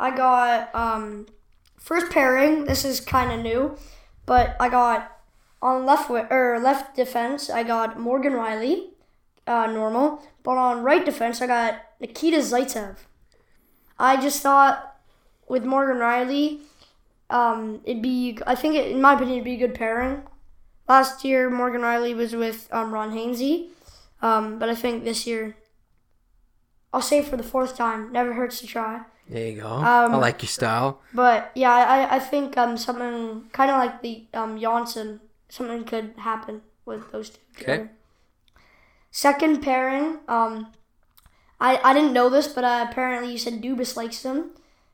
[0.00, 1.26] I got um,
[1.78, 2.64] first pairing.
[2.64, 3.76] This is kind of new,
[4.26, 5.16] but I got
[5.62, 7.48] on left or left defense.
[7.48, 8.90] I got Morgan Rielly,
[9.46, 10.22] uh, normal.
[10.42, 12.96] But on right defense, I got Nikita Zaitsev.
[13.98, 14.96] I just thought
[15.48, 16.60] with Morgan Rielly,
[17.30, 18.38] um, it'd be.
[18.46, 20.22] I think it, in my opinion, it'd be a good pairing.
[20.88, 23.70] Last year, Morgan Rielly was with um, Ron Hainsey,
[24.22, 25.56] um, but I think this year
[26.92, 28.12] I'll say for the fourth time.
[28.12, 29.02] Never hurts to try.
[29.28, 29.66] There you go.
[29.68, 31.00] I Um, like your style.
[31.12, 36.14] But yeah, I, I think um something kind of like the um Janssen, something could
[36.18, 37.38] happen with those two.
[37.54, 37.62] Okay.
[37.64, 37.90] together.
[39.10, 40.72] Second pairing, um,
[41.60, 44.50] I I didn't know this, but uh, apparently you said Dubas likes them.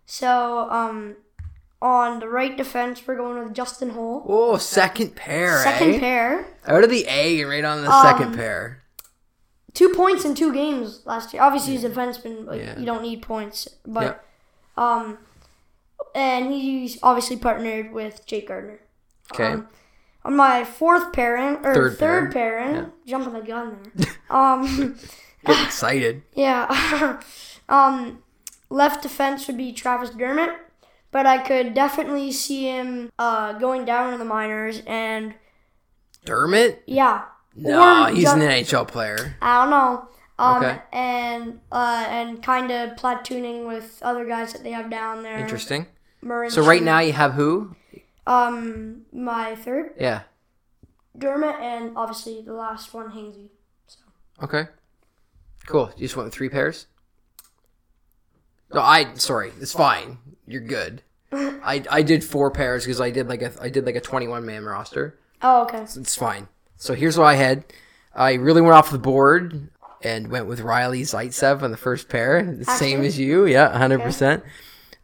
[0.06, 1.16] So um,
[1.80, 4.24] on the right defense, we're going with Justin Holl.
[4.28, 5.62] Oh, second pair.
[5.62, 6.00] Second eh?
[6.00, 8.81] pair, Out of the A right on the Um, second pair.
[9.74, 11.42] Two points in two games last year.
[11.42, 12.78] Obviously, he's a defenseman, but Yeah.
[12.78, 13.68] you don't need points.
[13.86, 14.24] But
[14.76, 15.18] um,
[16.14, 18.80] and he's obviously partnered with Jake Gardiner.
[19.32, 19.52] Okay.
[19.52, 19.68] Um,
[20.24, 22.86] on my fourth pairing or Third third, pairing, Yeah.
[23.06, 24.12] jumping the gun there.
[24.30, 24.96] um,
[25.46, 26.22] Get excited.
[26.34, 27.20] yeah.
[27.68, 28.22] um,
[28.70, 30.50] left defense would be Travis Dermott,
[31.10, 35.34] but I could definitely see him uh, going down in the minors and
[36.24, 36.82] Dermott?
[36.86, 37.22] yeah.
[37.54, 39.36] No, he's an NHL player.
[39.42, 40.08] I don't know.
[40.38, 40.78] Um, Okay.
[40.92, 45.38] and uh, and kind of platooning with other guys that they have down there.
[45.38, 45.86] Interesting.
[46.22, 47.76] Murray So right now you have who?
[48.26, 50.22] um, my third Yeah.
[51.16, 53.50] Dermott and obviously the last one Hainsey.
[54.42, 54.64] Okay.
[55.66, 55.92] Cool.
[55.96, 56.86] You just went with three pairs?
[58.72, 59.52] No, I sorry.
[59.60, 60.18] It's fine.
[60.46, 61.02] You're good.
[61.32, 64.44] I I did four pairs because I did like a I did like a 21
[64.46, 65.18] man roster.
[65.42, 65.82] Oh, okay.
[65.82, 66.48] It's fine.
[66.82, 67.64] So here's what I had.
[68.12, 69.68] I really went off the board
[70.02, 73.46] and went with Rielly Zaitsev on the first pair, the same as you.
[73.46, 74.42] Yeah, 100%.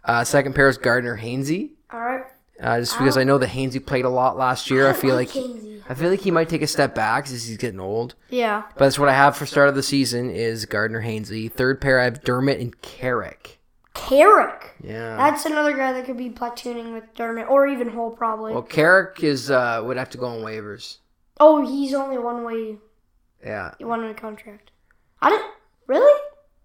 [0.05, 1.71] Uh, second pair is Gardiner Hainsey.
[1.93, 2.25] All right.
[2.61, 5.29] Uh, just because I know that Hainsey played a lot last year, I feel like
[5.29, 5.81] Hainsey.
[5.89, 8.17] I feel like he might take a step back as he's getting old.
[8.29, 8.65] Yeah.
[8.75, 11.49] But that's what I have for start of the season is Gardiner Hainsey.
[11.51, 13.61] Third pair I have Dermott and Carrick.
[13.95, 14.75] Carrick.
[14.83, 15.17] Yeah.
[15.17, 18.53] That's another guy that could be platooning with Dermott or even Holl probably.
[18.53, 20.99] well, Carrick is uh, would have to go on waivers.
[21.41, 22.77] Oh, he's only one way
[23.45, 23.73] Yeah.
[23.81, 24.71] one a contract.
[25.21, 25.51] I didn't
[25.87, 26.21] really.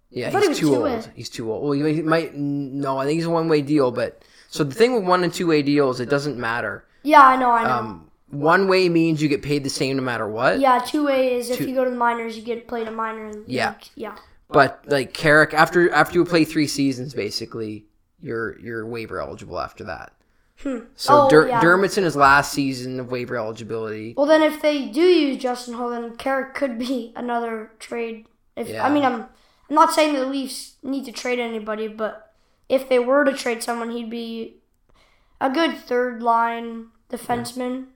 [0.09, 0.95] Yeah, he he's too two-way.
[0.95, 1.09] old.
[1.15, 1.63] He's too old.
[1.63, 2.97] Well, he might no.
[2.99, 3.91] I think he's a one way deal.
[3.91, 6.85] But so the thing with one and two way deals, it doesn't matter.
[7.01, 7.69] Yeah, I know, I know.
[7.69, 10.59] Um, one way means you get paid the same no matter what.
[10.59, 12.91] yeah, two way is if two- you go to the minors, you get played a
[12.91, 13.27] minor.
[13.29, 13.75] in- Yeah.
[13.95, 14.15] yeah.
[14.49, 17.85] But like Carrick, after after you play three seasons, basically
[18.21, 20.13] you're you're waiver eligible after that.
[20.57, 21.59] So Oh, Der- yeah.
[21.61, 24.13] Dermott's in his last season of waiver eligibility.
[24.15, 28.27] Well, then if they do use Justin Holl, then Carrick could be another trade.
[28.55, 28.85] If Yeah.
[28.85, 29.25] I mean, I'm
[29.69, 32.33] I'm not saying the Leafs need to trade anybody, but
[32.69, 34.57] if they were to trade someone, he'd be
[35.41, 37.87] a good third line defenseman,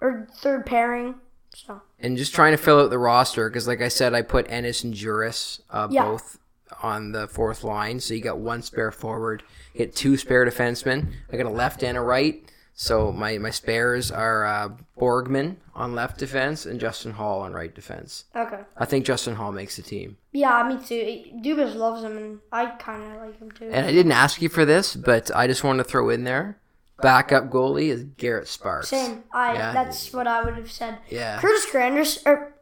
[0.00, 1.16] or third pairing.
[1.54, 4.46] So And just trying to fill out the roster because, like I said, I put
[4.50, 6.04] Ennis and Jooris uh, Yeah.
[6.04, 6.38] both
[6.82, 8.00] on the fourth line.
[8.00, 11.12] So you got one spare forward, you get two spare defensemen.
[11.32, 12.42] I got a left and a right.
[12.76, 17.72] So my, my spares are uh, Borgman on left defense and Justin Holl on right
[17.72, 18.24] defense.
[18.34, 18.60] okay.
[18.76, 20.16] I think Justin Holl makes the team.
[20.32, 21.40] Yeah, me too.
[21.40, 23.66] Dubas loves him, and I kind of like him too.
[23.66, 26.58] And I didn't ask you for this, but I just want to throw in there.
[27.00, 28.88] Backup goalie is Garrett Sparks.
[28.88, 29.24] Same.
[29.32, 29.54] I.
[29.54, 29.72] Yeah.
[29.72, 30.98] that's what I would have said.
[31.08, 31.40] Yeah.
[31.40, 32.54] Curtis Granderson or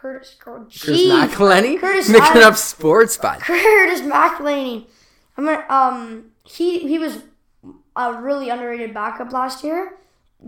[0.00, 0.34] Curtis.
[0.38, 0.82] Curtis.
[0.84, 3.40] McElhinney Curtis, making I- up sports, bud.
[3.40, 4.86] Curtis McElhinney.
[5.36, 7.22] I'm gonna, um he he was
[7.96, 9.96] a really underrated backup last year.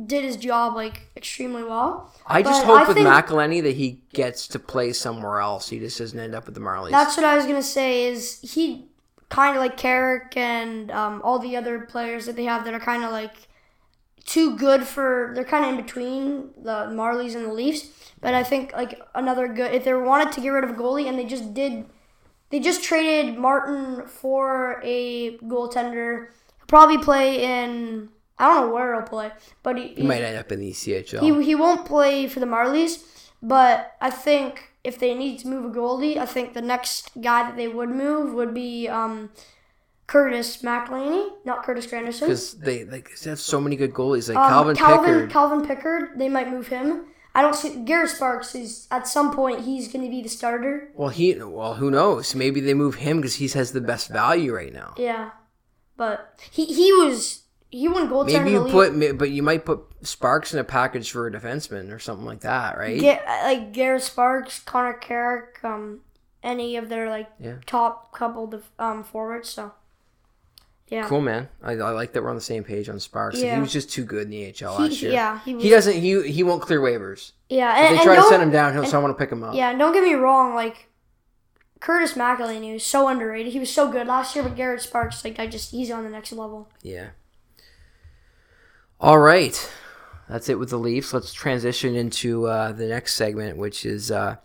[0.06, 2.14] Did his job like extremely well.
[2.26, 5.68] I just hope I with think- McElhinney that he gets to play somewhere else.
[5.68, 6.90] He just doesn't end up with the Marlies.
[6.90, 8.06] That's what I was gonna say.
[8.06, 8.86] Is he
[9.28, 12.80] kind of like Carrick and um, all the other players that they have that are
[12.80, 13.48] kind of like
[14.22, 15.32] too good for?
[15.34, 17.88] They're kind of in between the Marlies and the Leafs.
[18.20, 21.06] But I think like another good if they wanted to get rid of a goalie
[21.08, 21.86] and they just did.
[22.50, 26.26] They just traded Martin for a goaltender.
[26.58, 28.10] He'll probably play in.
[28.38, 29.30] I don't know where he'll play,
[29.62, 31.20] but he, he might end up in the ECHL.
[31.20, 33.04] he, he won't play for the Marlies,
[33.42, 37.44] but I think if they need to move a goalie, I think the next guy
[37.44, 39.30] that they would move would be um,
[40.12, 42.20] Curtis McElhinney, not Curtis Granderson.
[42.20, 45.30] because they like they have so many good goalies like Um, Calvin, Calvin Pickard.
[45.30, 47.06] Calvin Pickard, they might move him.
[47.34, 50.90] I don't see Garrett Sparks is at some point he's going to be the starter.
[50.94, 52.34] well, he well who knows?
[52.34, 54.92] Maybe they move him because he has the best value right now.
[54.98, 55.30] Yeah,
[55.96, 60.52] but he he was he won goaltender Maybe you put, but you might put Sparks
[60.52, 63.00] in a package for a defenseman or something like that, right?
[63.00, 66.00] Get, like Garrett Sparks, Connor Carrick, um,
[66.42, 67.56] any of their like Yeah.
[67.64, 69.48] top couple of um forwards.
[69.48, 69.72] So
[70.92, 71.48] yeah, Cool, man.
[71.62, 73.40] I, I like that we're on the same page on Sparks.
[73.40, 73.54] Yeah.
[73.54, 75.12] He was just too good in the AHL He- last year.
[75.12, 75.94] yeah, he was- he doesn't.
[75.94, 77.32] He he won't clear waivers.
[77.48, 77.82] yeah.
[77.84, 79.54] If they and try to send him down, he'll and- someone will pick him up.
[79.54, 80.88] Yeah, and don't get me wrong, like
[81.80, 83.52] Curtis McElhinney was so underrated.
[83.52, 86.10] He was so good last year, but Garrett Sparks, like I just he's on the
[86.10, 86.68] next level.
[86.82, 87.08] Yeah.
[89.00, 89.70] All right.
[90.28, 91.12] That's it with the Leafs.
[91.12, 94.36] Let's transition into uh, the next segment, which is uh,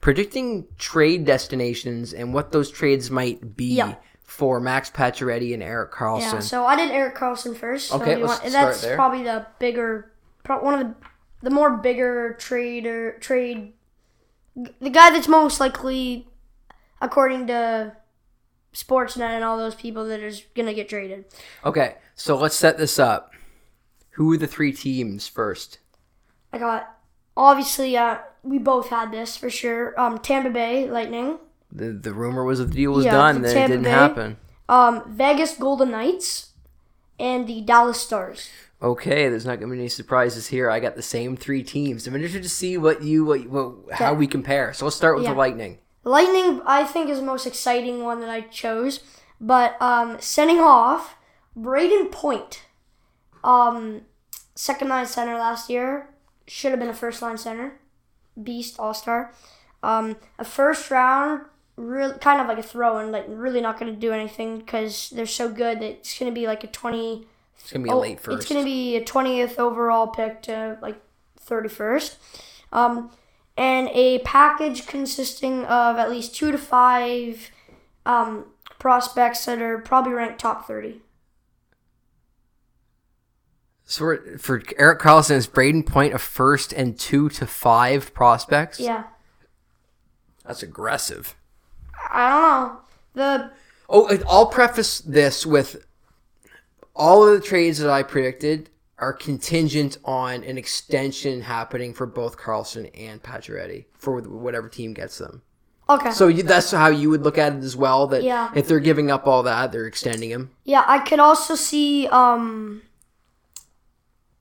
[0.00, 3.96] predicting trade destinations and what those trades might be Yeah.
[4.30, 6.34] For Max Pacioretty and Erik Karlsson.
[6.34, 7.88] Yeah, so I did Erik Karlsson first.
[7.88, 8.94] So Okay, let's want, start that's there.
[8.94, 10.12] probably the bigger,
[10.46, 10.94] one of the
[11.42, 13.72] the more bigger trader trade,
[14.54, 16.28] the guy that's most likely,
[17.00, 17.96] according to
[18.72, 21.24] Sportsnet and all those people, that is gonna get traded.
[21.64, 23.32] okay, so let's set this up.
[24.10, 25.78] Who are the three teams first?
[26.52, 26.94] I got
[27.36, 29.98] obviously uh, we both had this for sure.
[30.00, 31.38] Um, Tampa Bay Lightning,
[31.72, 33.90] The, the rumor was that the deal was Yeah, done, then it didn't Bay.
[33.90, 34.36] happen.
[34.68, 36.50] um, Vegas Golden Knights,
[37.18, 38.48] and the Dallas Stars.
[38.82, 40.70] Okay, there's not gonna be any surprises here.
[40.70, 42.06] I got the same three teams.
[42.06, 44.72] I'm interested to see what you what, what how we compare.
[44.72, 45.32] So let's start with Yeah.
[45.32, 45.78] the Lightning.
[46.02, 49.00] Lightning, I think, is the most exciting one that I chose.
[49.38, 51.16] But um, sending off
[51.56, 52.62] Brayden Point,
[53.44, 54.02] um,
[54.54, 56.08] second line center last year,
[56.46, 57.80] should have been a first line center,
[58.42, 59.32] beast, all star.
[59.82, 61.42] Um, a first round,
[61.80, 65.10] real kind of like a throw in, like really not going to do anything because
[65.10, 67.26] they're so good that it's going to be like a twenty.
[67.58, 68.42] It's gonna be a Oh, late first.
[68.42, 71.00] It's going to be a 20th overall pick to like
[71.46, 72.16] 31st.
[72.72, 73.10] Um,
[73.56, 77.50] and a package consisting of at least two to five
[78.06, 78.46] um,
[78.78, 81.02] prospects that are probably ranked top 30.
[83.84, 88.78] So we're, for Erik Karlsson, is Brayden Point a first and two to five prospects?
[88.80, 89.04] Yeah.
[90.46, 91.36] That's aggressive.
[92.10, 92.80] I don't know.
[93.14, 93.50] The
[93.92, 95.84] Oh, I'll preface this with
[96.94, 102.36] all of the trades that I predicted are contingent on an extension happening for both
[102.38, 105.42] Karlsson and Pacioretty for whatever team gets them.
[105.88, 106.12] okay.
[106.12, 108.06] So you, that's how you would look at it as well.
[108.06, 108.50] That Yeah.
[108.54, 110.50] if they're giving up all that, they're extending him.
[110.64, 112.82] yeah, I could also see um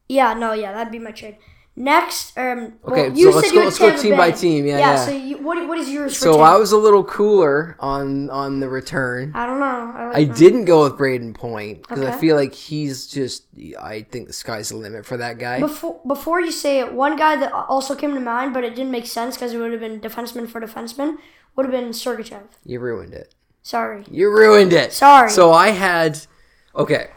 [0.08, 1.38] Yeah, no, yeah, that'd be my trade.
[1.82, 4.80] Next, um well, Okay, you so let's said go- let's go team by team, yeah,
[4.80, 4.96] yeah.
[5.06, 6.42] so you, what what is yours So?
[6.42, 9.32] I was a little cooler on on the return.
[9.34, 9.94] I don't know.
[9.96, 10.36] I, like I that.
[10.36, 13.46] didn't go with Brayden Point because I feel like he's just.
[13.80, 15.62] I think the sky's the limit for that guy.
[15.62, 18.92] Before before you say it, one guy that also came to mind, but it didn't
[18.92, 21.16] make sense because it would have been defenseman for defenseman,
[21.56, 22.44] would have been Sergachev.
[22.66, 23.34] You ruined it.
[23.64, 24.04] Sorry.
[24.12, 24.92] You ruined it.
[24.92, 25.30] Sorry.
[25.30, 26.20] So I had.
[26.76, 27.08] Okay.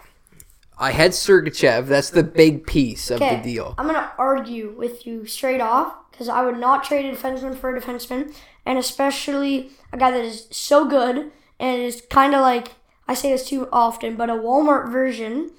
[0.78, 1.86] I had Sergachev.
[1.86, 3.74] That's the big piece of the deal.
[3.78, 7.74] I'm gonna argue with you straight off because I would not trade a defenseman for
[7.74, 8.34] a defenseman,
[8.66, 12.72] and especially a guy that is so good and is kind of like
[13.06, 15.50] I say this too often, but a Walmart version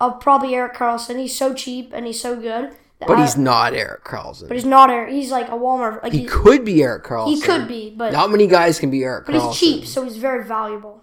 [0.00, 1.18] of probably Erik Karlsson.
[1.18, 2.70] He's so cheap and he's so good.
[3.00, 4.48] But I- he's not Erik Karlsson.
[4.48, 5.12] But he's not Erik.
[5.12, 6.02] He's like a Walmart.
[6.02, 7.34] Like he he, could be Erik Karlsson.
[7.34, 10.16] he could be, but Not many guys can be Erik but he's cheap, so he's
[10.16, 11.02] very valuable.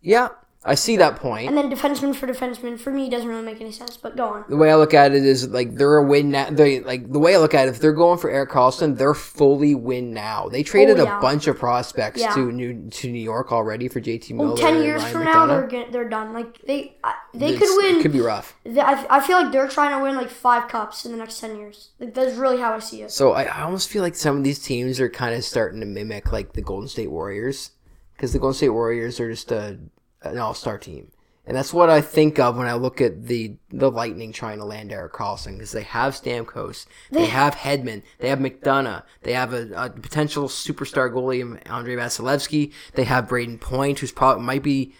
[0.00, 0.28] Yeah,
[0.66, 1.46] I see that point.
[1.46, 3.98] And then defenseman for defenseman for me doesn't really make any sense.
[3.98, 4.44] But go on.
[4.48, 6.48] the way I look at it is like they're a win now.
[6.48, 7.72] They like the way I look at it.
[7.72, 10.48] If they're going for Erik Karlsson, they're fully win now.
[10.48, 11.18] They oh, traded Oh, yeah.
[11.18, 12.34] a bunch of prospects Yeah.
[12.34, 14.48] to New to New York already for JT Miller.
[14.48, 16.32] Well, ten years from now, they're get, they're done.
[16.32, 17.96] Like they I- they It's- could win.
[17.96, 18.56] It could be rough.
[18.64, 21.40] They- I, I feel like they're trying to win like five cups in the next
[21.40, 21.90] ten years.
[22.00, 23.10] Like that's really how I see it.
[23.10, 25.86] So I, I almost feel like some of these teams are kind of starting to
[25.86, 27.72] mimic like the Golden State Warriors,
[28.16, 29.78] because the Golden State Warriors are just a
[30.24, 31.10] an all star team,
[31.46, 34.64] and that's what I think of when I look at the the Lightning trying to
[34.64, 39.52] land Erik Karlsson, because they have Stamkos, they, have Hedman, they have McDonagh, they have
[39.52, 44.62] a, a potential superstar goalie in Andrei Vasilevskiy, they have Brayden Point, who's probably might
[44.62, 44.94] be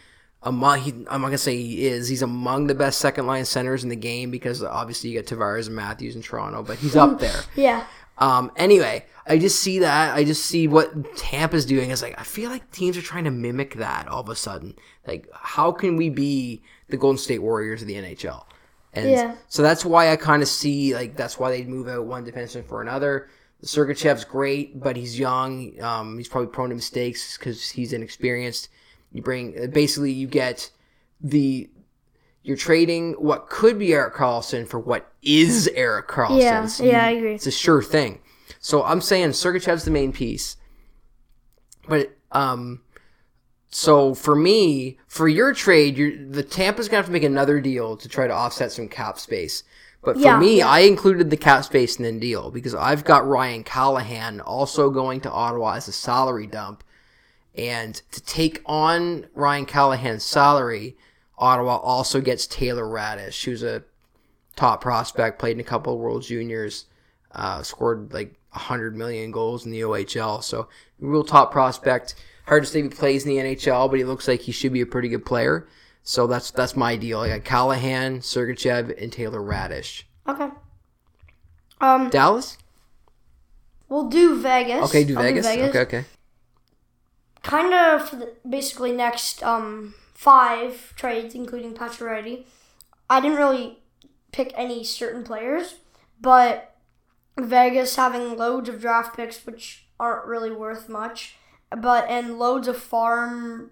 [0.44, 2.08] among he, I'm not gonna say he is.
[2.08, 5.66] He's among the best second line centers in the game because obviously you got Tavares
[5.66, 7.42] and Matthews in Toronto, but he's up there.
[7.56, 7.86] Yeah.
[8.18, 10.14] Um, anyway, I just see that.
[10.14, 11.90] I just see what Tampa's doing.
[11.90, 14.74] Is like I feel like teams are trying to mimic that all of a sudden.
[15.06, 18.44] Like, how can we be the Golden State Warriors of the NHL?
[18.92, 19.34] And Yeah.
[19.48, 22.64] so that's why I kind of see like that's why they'd move out one defenseman
[22.66, 23.28] for another.
[23.62, 25.80] Sergachev's great, but he's young.
[25.80, 28.68] Um, he's probably prone to mistakes because he's inexperienced.
[29.12, 30.70] You bring basically you get
[31.20, 31.70] the
[32.44, 36.40] you're trading what could be Erik Karlsson for what is Erik Karlsson.
[36.40, 37.34] Yeah, So yeah, you- I agree.
[37.34, 38.20] It's a sure thing.
[38.60, 40.56] So I'm saying Sergachev's the main piece.
[41.88, 42.80] But um
[43.70, 47.96] so for me, for your trade, you're, the Tampa's gonna have to make another deal
[47.96, 49.64] to try to offset some cap space.
[50.02, 50.68] But for Yeah, me, yeah.
[50.68, 55.20] I included the cap space in the deal because I've got Ryan Callahan also going
[55.22, 56.84] to Ottawa as a salary dump.
[57.56, 60.96] And to take on Ryan Callahan's salary,
[61.38, 63.82] Ottawa also gets Taylor Raddysh, who's a
[64.56, 66.86] top prospect, played in a couple of World Juniors,
[67.32, 70.42] uh, scored like 100 million goals in the OHL.
[70.42, 70.68] So,
[71.00, 72.14] real top prospect.
[72.46, 74.82] Hard to say he plays in the NHL, but he looks like he should be
[74.82, 75.66] a pretty good player.
[76.02, 77.20] So that's that's my deal.
[77.20, 80.02] I got Callahan, Sergachev, and Taylor Raddysh.
[80.28, 80.50] Okay.
[81.80, 82.58] Um, Dallas?
[83.88, 84.88] we'll do Vegas.
[84.88, 85.46] Okay, do I'll Vegas.
[85.46, 86.04] Okay, okay.
[87.42, 92.44] Kind of basically next um five trades, including Pacioretty.
[93.10, 93.80] I didn't really
[94.32, 95.76] pick any certain players,
[96.20, 96.76] but
[97.38, 101.36] Vegas having loads of draft picks, which aren't really worth much,
[101.76, 103.70] but and loads of farm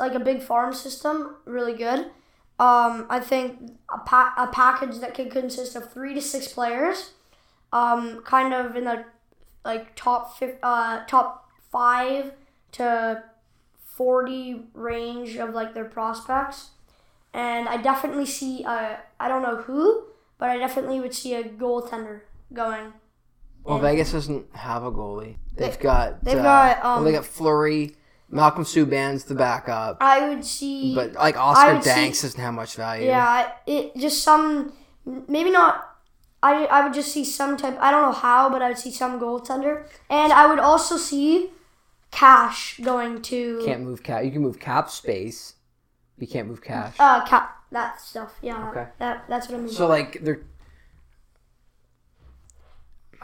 [0.00, 2.10] like a big farm system, really good.
[2.58, 7.12] Um, I think a, pa- a package that could consist of three to six players,
[7.72, 9.04] um, kind of in the
[9.64, 12.32] like top fif- uh, top five
[12.72, 13.22] to
[13.96, 16.70] forty range of like their prospects,
[17.34, 20.04] and I definitely see uh, I don't know who,
[20.38, 22.20] but I definitely would see a goaltender
[22.52, 22.92] going.
[23.64, 25.36] Well, Vegas doesn't have a goalie.
[25.56, 27.94] They've got they've uh, got, well, um, they got Fleury,
[28.28, 32.54] Malcolm Subban's the backup, I would see, but like Oscar would see- Dansk doesn't have
[32.54, 33.06] much value.
[33.06, 34.72] yeah, it just some
[35.28, 35.88] maybe not.
[36.44, 37.78] I, I would just see some type.
[37.80, 41.50] I don't know how, but I would see some goaltender, and I would also see
[42.12, 44.22] cash going to can't move cap.
[44.24, 45.54] You can move cap space.
[46.18, 46.94] You can't move cash.
[47.00, 48.38] uh cap that stuff.
[48.42, 48.86] Yeah, Okay.
[48.98, 49.68] that that's what I mean.
[49.72, 50.42] So like they're.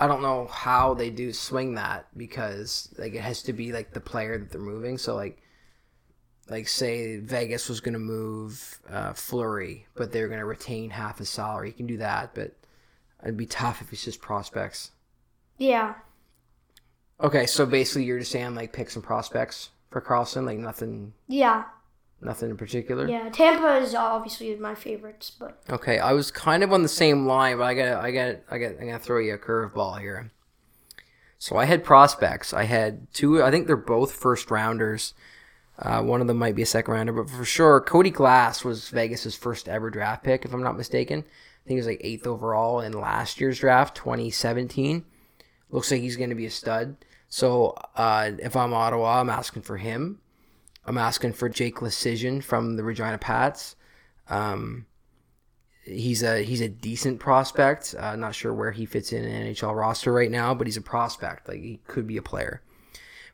[0.00, 3.92] I don't know how they do swing that because like it has to be like
[3.92, 4.96] the player that they're moving.
[4.96, 5.42] So like,
[6.48, 11.68] like say Vegas was gonna move uh, Fleury, but they're gonna retain half his salary.
[11.68, 12.54] You can do that, but
[13.24, 14.92] it'd be tough if it's just prospects.
[15.58, 15.94] yeah,
[17.20, 21.64] Okay, so basically you're just saying like pick some prospects for Karlsson, like nothing, yeah,
[22.20, 23.08] nothing in particular.
[23.08, 23.28] yeah.
[23.30, 27.56] Tampa is obviously my favorites, but Okay, I was kind of on the same line,
[27.58, 30.30] but I got, I got, I got, I'm gonna throw you a curveball here.
[31.40, 32.52] So I had prospects.
[32.52, 33.42] I had two.
[33.42, 35.14] I think they're both first rounders.
[35.78, 38.88] Uh, one of them might be a second rounder, but for sure, Cody Glass was
[38.88, 41.20] Vegas's first ever draft pick, if I'm not mistaken.
[41.20, 45.04] I think he was like eighth overall in last year's draft, 2017.
[45.70, 46.96] Looks like he's going to be a stud.
[47.28, 50.20] So uh, if I'm Ottawa, I'm asking for him.
[50.84, 53.76] I'm asking for Jake Leschyshyn from the Regina Pats.
[54.28, 54.86] Um,
[55.82, 57.94] he's a he's a decent prospect.
[57.98, 60.82] Uh, not sure where he fits in an NHL roster right now, but he's a
[60.82, 61.48] prospect.
[61.48, 62.62] Like he could be a player.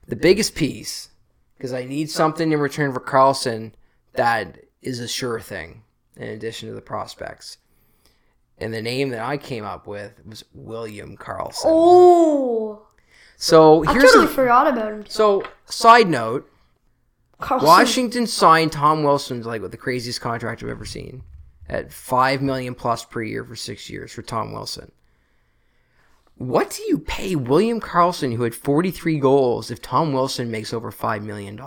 [0.06, 1.10] The biggest piece,
[1.56, 3.72] because I need something in return for Karlsson
[4.14, 5.82] that is a sure thing,
[6.16, 7.58] in addition to the prospects.
[8.58, 11.64] And the name that I came up with was William Karlsson.
[11.64, 12.86] oh,
[13.36, 15.04] so I here's totally a, forgot about him.
[15.08, 16.50] so side note.
[17.40, 17.62] Karlsson.
[17.64, 21.24] Washington signed Tom Wilson like with the craziest contract I've ever seen
[21.68, 24.92] at five million plus per year for six years for Tom Wilson.
[26.36, 30.90] What do you pay William Karlsson, who had 43 goals, if Tom Wilson makes over
[30.90, 31.60] $5 million?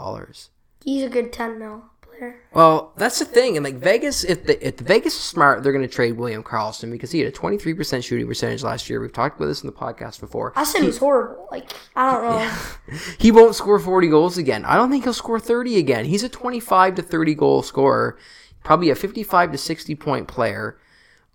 [0.83, 1.85] He's a good 10 mil
[2.17, 2.39] player.
[2.53, 5.71] Well, that's the thing, and like Vegas, if the if the Vegas is smart, they're
[5.71, 8.89] going to trade William Karlsson because he had a twenty three percent shooting percentage last
[8.89, 8.99] year.
[8.99, 10.53] We've talked about this in the podcast before.
[10.55, 11.47] I said he's horrible.
[11.51, 12.57] Like, I don't know.
[13.19, 14.63] He won't score forty goals again.
[14.65, 16.05] I don't think he'll score thirty again.
[16.05, 18.17] He's a twenty five to thirty goal scorer,
[18.63, 20.77] probably a fifty five to sixty point player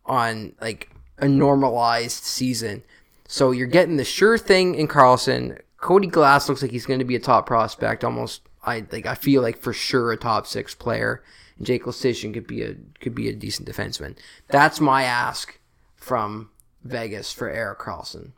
[0.06, 2.82] on like a normalized season.
[3.26, 5.60] So you're getting the sure thing in Karlsson.
[5.78, 8.42] Cody Glass looks like he's going to be a top prospect, almost.
[8.62, 9.06] I like.
[9.06, 11.22] I feel like for sure a top six player.
[11.58, 14.16] And Jake Leschyshyn could be a could be a decent defenseman.
[14.48, 15.58] That's my ask
[15.96, 16.50] from
[16.84, 18.32] Vegas for Erik Karlsson.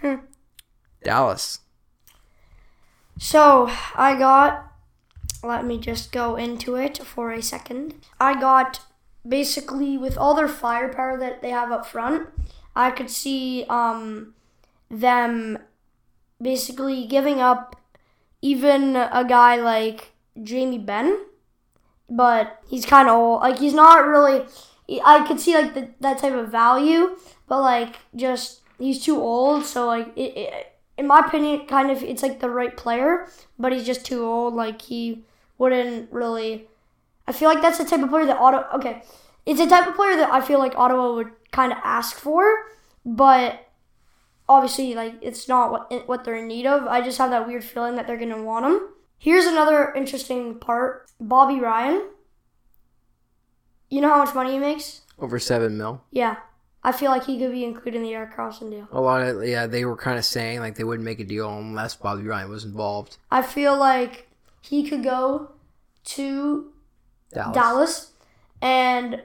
[0.00, 0.16] Hmm.
[1.02, 1.60] Dallas.
[3.18, 4.68] So, I got.
[5.44, 7.94] Let me just go into it for a second.
[8.20, 8.80] I got
[9.26, 12.28] basically with all their firepower that they have up front,
[12.74, 14.34] I could see um,
[14.88, 15.58] them
[16.40, 17.76] basically giving up
[18.42, 20.12] even a guy like
[20.42, 21.16] Jamie Benn,
[22.10, 23.40] but he's kind of old.
[23.40, 24.44] Like he's not really.
[25.04, 27.16] I could see like the, that type of value,
[27.48, 29.64] but like just he's too old.
[29.64, 33.28] So like it, it, in my opinion, kind of it's like the right player,
[33.58, 34.54] but he's just too old.
[34.54, 35.24] Like he
[35.56, 36.66] wouldn't really.
[37.26, 38.66] I feel like that's the type of player that Ottawa.
[38.74, 39.02] Okay,
[39.46, 42.44] it's a type of player that I feel like Ottawa would kind of ask for,
[43.04, 43.68] but
[44.52, 46.86] obviously like it's not what what they're in need of.
[46.86, 48.80] I just have that weird feeling that they're gonna want him.
[49.18, 52.08] Here's another interesting part: Bobby Ryan.
[53.88, 55.02] You know how much money he makes?
[55.18, 56.02] Over seven mil.
[56.10, 56.36] Yeah,
[56.84, 58.88] I feel like he could be included in the Erik Karlsson deal.
[58.92, 61.48] A lot of yeah, they were kind of saying like they wouldn't make a deal
[61.56, 63.18] unless Bobby Ryan was involved.
[63.30, 64.28] I feel like
[64.60, 65.52] he could go
[66.04, 66.72] to
[67.32, 67.54] Dallas.
[67.54, 68.12] Dallas,
[68.60, 69.22] and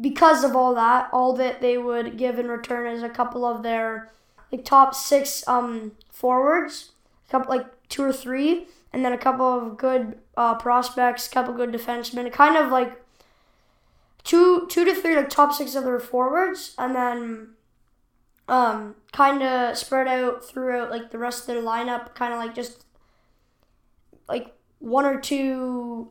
[0.00, 3.62] because of all that, all that they would give in return is a couple of
[3.62, 4.10] their
[4.52, 6.92] like top six um forwards,
[7.28, 11.30] a couple like two or three, and then a couple of good uh, prospects, a
[11.30, 13.02] couple good defensemen, kind of like
[14.24, 17.48] two two to three like top six of their forwards, and then
[18.48, 22.54] um kind of spread out throughout like the rest of their lineup, kind of like
[22.54, 22.84] just
[24.28, 26.10] like one or two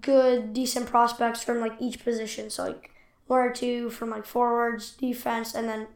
[0.00, 2.50] good decent prospects from like each position.
[2.50, 2.90] So like
[3.26, 5.88] one or two from like forwards, defense, and then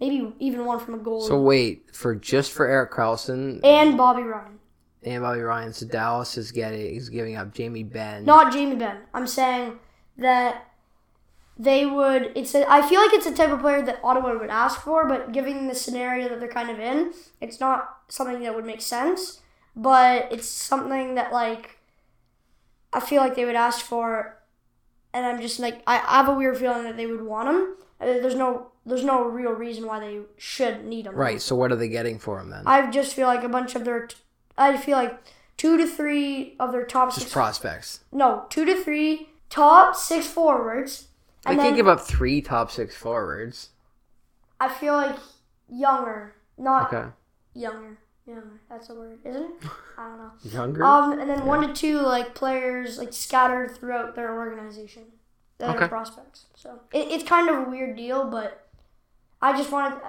[0.00, 1.20] maybe even one from a goal.
[1.20, 4.58] So wait for just for Erik Karlsson and Bobby Ryan.
[5.02, 5.72] and Bobby Ryan.
[5.72, 8.24] So Dallas is getting is giving up Jamie Benn.
[8.24, 8.98] Not Jamie Benn.
[9.14, 9.78] I'm saying
[10.18, 10.66] that
[11.58, 12.32] they would.
[12.34, 12.54] It's.
[12.54, 15.32] A, I feel like it's a type of player that Ottawa would ask for, but
[15.32, 19.40] given the scenario that they're kind of in, it's not something that would make sense.
[19.76, 21.78] But it's something that like
[22.92, 24.38] I feel like they would ask for,
[25.12, 27.74] and I'm just like I, I have a weird feeling that they would want him.
[28.00, 28.68] Uh, There's no.
[28.86, 31.14] There's no real reason why they should need him.
[31.14, 31.40] Right.
[31.40, 32.62] So what are they getting for him then?
[32.66, 34.08] I just feel like a bunch of their.
[34.56, 35.20] I feel like
[35.58, 37.32] two to three of their top Just six.
[37.32, 38.00] prospects.
[38.10, 41.08] no, two to three top six forwards.
[41.46, 43.68] They can't give up three top six forwards.
[44.58, 45.16] I feel like
[45.68, 47.08] younger, not Okay.
[47.54, 47.98] younger.
[48.26, 48.60] Younger.
[48.68, 49.50] That's a word, isn't it?
[49.98, 50.30] I don't know.
[50.42, 50.84] Younger.
[50.84, 55.04] Um, and then one to two like players like scattered throughout their organization
[55.60, 55.88] that Okay.
[55.88, 56.46] prospects.
[56.56, 58.66] So it, it's kind of a weird deal, but
[59.40, 60.00] I just wanted.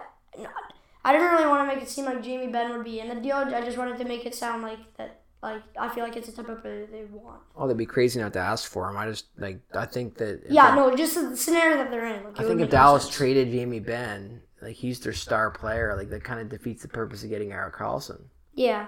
[1.04, 3.16] I didn't really want to make it seem like Jamie Benn would be in the
[3.16, 3.36] deal.
[3.36, 5.18] I just wanted to make it sound like that.
[5.43, 7.41] Like I feel like it's a type of player they want.
[7.58, 8.95] oh, they'd be crazy not to ask for him.
[8.97, 10.43] I just like I think that.
[10.47, 12.24] Yeah, no, just the scenario that they're in.
[12.24, 13.16] Like, I think if Dallas sense.
[13.16, 17.24] traded Jamie Benn, like he's their star player, like that kind of defeats the purpose
[17.24, 18.22] of getting Erik Karlsson.
[18.54, 18.86] yeah,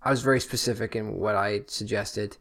[0.00, 2.36] I was very specific in what I suggested.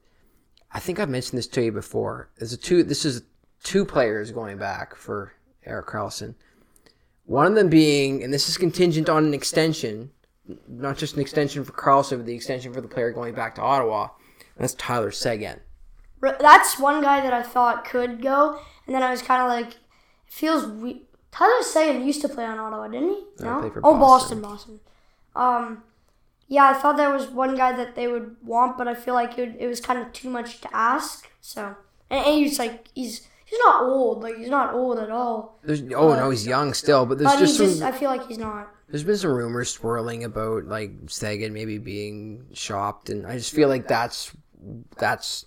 [0.72, 2.30] I think I've mentioned this to you before.
[2.38, 2.84] There's a two.
[2.84, 3.24] This is
[3.64, 5.34] two players going back for
[5.66, 6.36] Erik Karlsson.
[7.26, 10.12] One of them being, and this is contingent on an extension,
[10.68, 13.62] not just an extension for Karlsson, but the extension for the player going back to
[13.62, 14.10] Ottawa.
[14.40, 15.60] And that's Tyler Seguin.
[16.22, 19.76] That's one guy that I thought could go, and then I was kind of like,
[19.76, 21.04] it feels we.
[21.32, 23.24] Tyler Seguin used to play on Ottawa, didn't he?
[23.40, 24.42] No, for oh, Boston.
[24.42, 24.80] Boston, Boston.
[25.36, 25.84] Um,
[26.48, 29.38] yeah, I thought there was one guy that they would want, but I feel like
[29.38, 31.30] it, it was kind of too much to ask.
[31.40, 31.76] So,
[32.10, 35.60] and, and he's like, he's he's not old, like he's not old at all.
[35.64, 37.66] There's, oh no, he's young still, but there's But just some.
[37.66, 38.70] just, I feel like he's not.
[38.88, 43.70] There's been some rumors swirling about like Seguin maybe being shopped, and I just feel
[43.70, 44.32] like that's
[44.98, 45.46] that's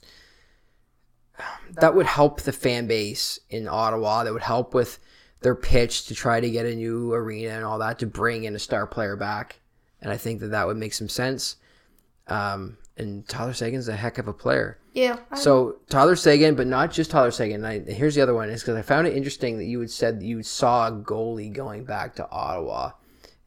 [1.73, 4.25] that would help the fan base in Ottawa.
[4.25, 4.99] That would help with
[5.41, 8.55] their pitch to try to get a new arena and all that to bring in
[8.55, 9.61] a star player back,
[10.01, 11.57] and I think that that would make some sense.
[12.29, 14.79] Um, and Tyler Seguin's a heck of a player.
[14.93, 15.19] Yeah.
[15.31, 17.65] I- So Tyler Seguin, but not just Tyler Seguin.
[17.65, 20.21] I, here's the other one is because I found it interesting that you had said
[20.21, 22.93] that you saw a goalie going back to Ottawa,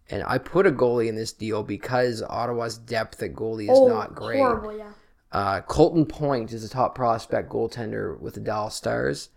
[0.09, 3.87] And I put a goalie in this deal because Ottawa's depth at goalie is oh,
[3.87, 4.37] not great.
[4.39, 4.91] horrible, yeah.
[5.31, 9.29] Uh, Colton Point is a top prospect goaltender with the Dallas Stars,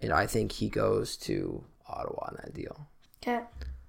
[0.00, 2.88] and I think he goes to Ottawa in that deal.
[3.22, 3.40] Okay.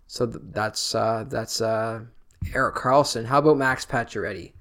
[0.07, 2.01] So th- that's uh, that's uh,
[2.53, 3.25] Erik Karlsson.
[3.25, 4.51] How about Max Pacioretty?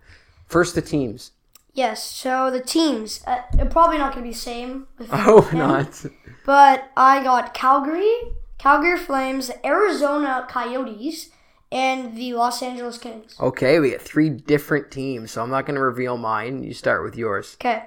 [0.54, 1.32] First, the teams.
[1.72, 2.08] Yes.
[2.08, 4.86] So the teams, uh, they're probably not going to be the same.
[5.10, 6.06] I hope him, not.
[6.46, 8.14] But I got Calgary,
[8.56, 11.30] Calgary Flames, the Arizona Coyotes,
[11.72, 13.34] and the Los Angeles Kings.
[13.40, 16.62] Okay, we got three different teams, so I'm not going to reveal mine.
[16.62, 17.56] You start with yours.
[17.60, 17.86] Okay.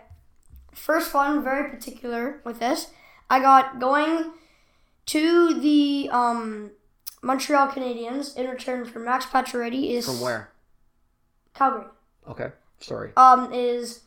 [0.73, 2.87] First one, very particular with this.
[3.29, 4.33] I got going
[5.05, 6.71] to the um,
[7.21, 10.51] Montreal Canadiens in return for Max Pacioretty is From where?
[11.53, 11.85] Calgary.
[12.27, 12.49] Okay,
[12.79, 13.11] sorry.
[13.15, 14.01] Um, is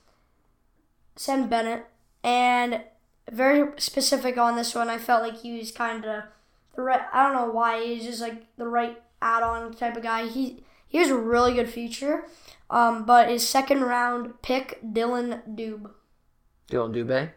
[1.16, 1.86] Sam Bennett,
[2.22, 2.82] and
[3.30, 4.88] very specific on this one.
[4.88, 6.24] I felt like he was kind of
[6.74, 7.02] the right.
[7.12, 10.26] I don't know why he's just like the right add-on type of guy.
[10.28, 12.24] He he has a really good future.
[12.70, 15.90] Um, but his second round pick, Dillon Dubé.
[16.68, 17.30] Dillon Dubé.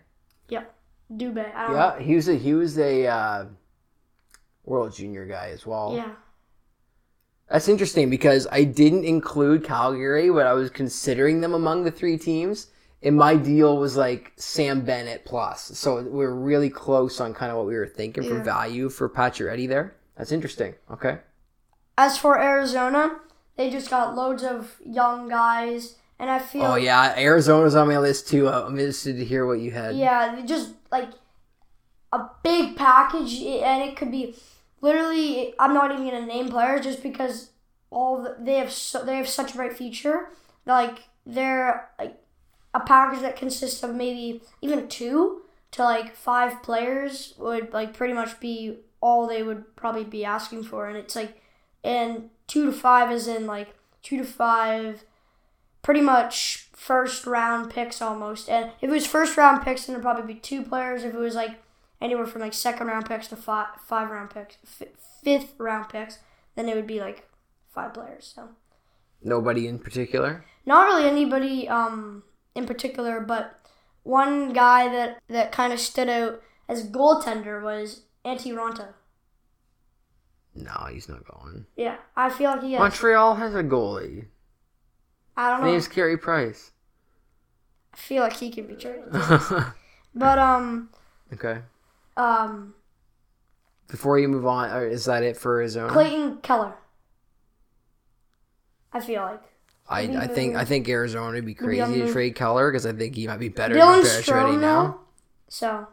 [0.48, 0.66] Yeah,
[1.12, 1.54] Dubé.
[1.56, 1.80] I don't know.
[1.80, 3.46] Yeah, he was a he was a uh,
[4.64, 5.94] World Junior guy as well.
[5.96, 6.14] Yeah.
[7.50, 12.18] That's interesting because I didn't include Calgary, when I was considering them among the three
[12.18, 12.68] teams.
[13.04, 15.78] And my deal was like Sam Bennett plus.
[15.78, 19.10] So we are really close on kind of what we were thinking for value for
[19.10, 19.96] Pacioretty there.
[20.18, 20.76] That's interesting.
[20.90, 21.20] Okay.
[21.98, 23.20] As for Arizona,
[23.58, 28.00] they just got loads of young guys, and I feel Oh yeah, Arizona's on my
[28.00, 28.48] list too.
[28.48, 29.96] I'm interested to hear what you had.
[29.96, 31.10] Yeah, just like
[32.12, 34.36] a big package, and it could be
[34.84, 35.56] literally.
[35.58, 37.50] I'm not even gonna name players just because
[37.90, 40.30] all the, they have so, they have such a bright future.
[40.66, 42.22] Like they're like
[42.76, 48.14] a package that consists of maybe even two to like five players would like pretty
[48.14, 51.42] much be all they would probably be asking for, and it's like
[51.84, 53.74] and two to five is in like
[54.04, 55.06] two to five
[55.82, 58.50] pretty much first round picks almost.
[58.50, 61.04] And if it was first round picks, then it'd probably be two players.
[61.04, 61.63] If it was like
[62.04, 64.90] anywhere from like second round picks to five five round picks, f-
[65.24, 66.20] fifth round picks,
[66.56, 67.28] then it would be like
[67.74, 68.32] five players.
[68.36, 68.50] So
[69.24, 70.46] Nobody in particular.
[70.66, 72.24] not really anybody um
[72.56, 73.60] in particular, but
[74.04, 78.90] one guy that that kind of stood out as goaltender was Antti Raanta.
[80.56, 81.66] No, he's not going.
[81.76, 82.80] Yeah, I feel like he has.
[82.80, 84.26] Montreal has a goalie.
[85.36, 85.72] I don't His know.
[85.72, 86.72] name's Carey Price.
[87.94, 89.06] I feel like he could be traded.
[90.16, 90.90] But um
[91.34, 91.62] okay.
[92.18, 92.74] Um
[93.90, 95.92] Before you move on, or is that it for Arizona?
[95.92, 96.74] Clayton Keller.
[98.92, 99.42] I feel like.
[99.90, 102.94] I, I think I think Arizona would be be crazy to trade Keller because I
[102.94, 104.84] think he might be better Dylan than Pacioretty Strome now.
[104.84, 105.00] now.
[105.50, 105.88] So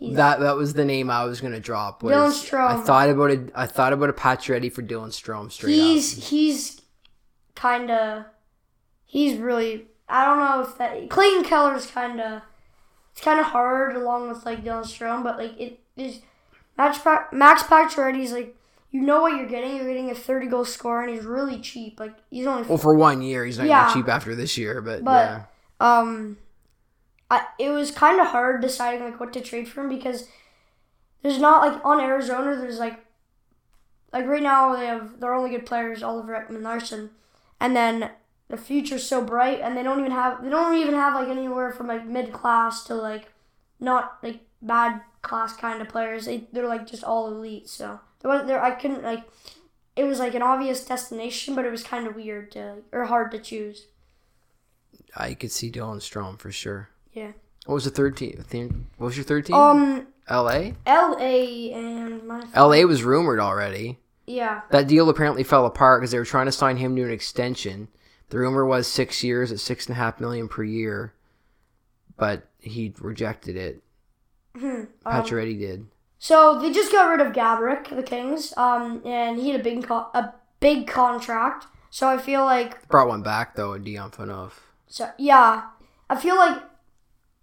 [0.00, 2.02] That that was the name I was gonna drop.
[2.02, 2.66] Was, Dylan Strome.
[2.66, 3.50] I thought about it.
[3.54, 6.24] I thought about a Pacioretty for Dylan Strome straight he's up.
[6.24, 6.82] he's
[7.54, 8.26] kinda
[9.06, 12.42] he's really I don't know if that Clayton Keller's kinda
[13.14, 16.20] it's kinda hard along with like Dylan Strome, but like it is
[16.76, 18.56] Max Pa- Max Pacioretty's like
[18.90, 19.76] you know what you're getting.
[19.76, 21.98] You're getting a 30 goal scorer, and he's really cheap.
[21.98, 23.82] Like he's only Well, for one year, he's not Yeah.
[23.84, 25.42] gonna be cheap after this year, but, But- yeah.
[25.80, 26.38] um
[27.30, 30.28] I, it was kind of hard deciding like what to trade for him because
[31.22, 33.00] there's not like on Arizona there's like
[34.12, 37.10] like right now they have their only good players Oliver Ekman Larsson
[37.58, 38.10] and then
[38.48, 41.70] the future's so bright and they don't even have they don't even have like anywhere
[41.72, 43.32] from like mid class to like
[43.80, 48.30] not like bad class kind of players they they're like just all elite so there
[48.30, 49.24] was there I couldn't like
[49.96, 53.30] it was like an obvious destination but it was kind of weird to or hard
[53.32, 53.86] to choose
[55.16, 56.90] I could see Dylan Strome for sure.
[57.12, 57.32] yeah
[57.66, 58.88] What was the third team?
[58.98, 59.56] What was your third team?
[59.56, 60.74] um L.A.
[60.86, 61.72] L.A.
[61.72, 62.84] and my L.A.
[62.86, 63.98] was rumored already.
[64.26, 67.10] yeah That deal apparently fell apart because they were trying to sign him to an
[67.10, 67.88] extension.
[68.34, 71.14] The rumor was six years at six and a half million per year,
[72.16, 73.84] but he rejected it.
[74.60, 75.86] um, Pacioretty did.
[76.18, 79.84] So they just got rid of Gaborik, the Kings, um, and he had a big
[79.86, 81.66] co- a big contract.
[81.90, 84.54] So I feel like Brought one back though, Dion Phaneuf.
[84.88, 85.66] so yeah,
[86.10, 86.60] I feel like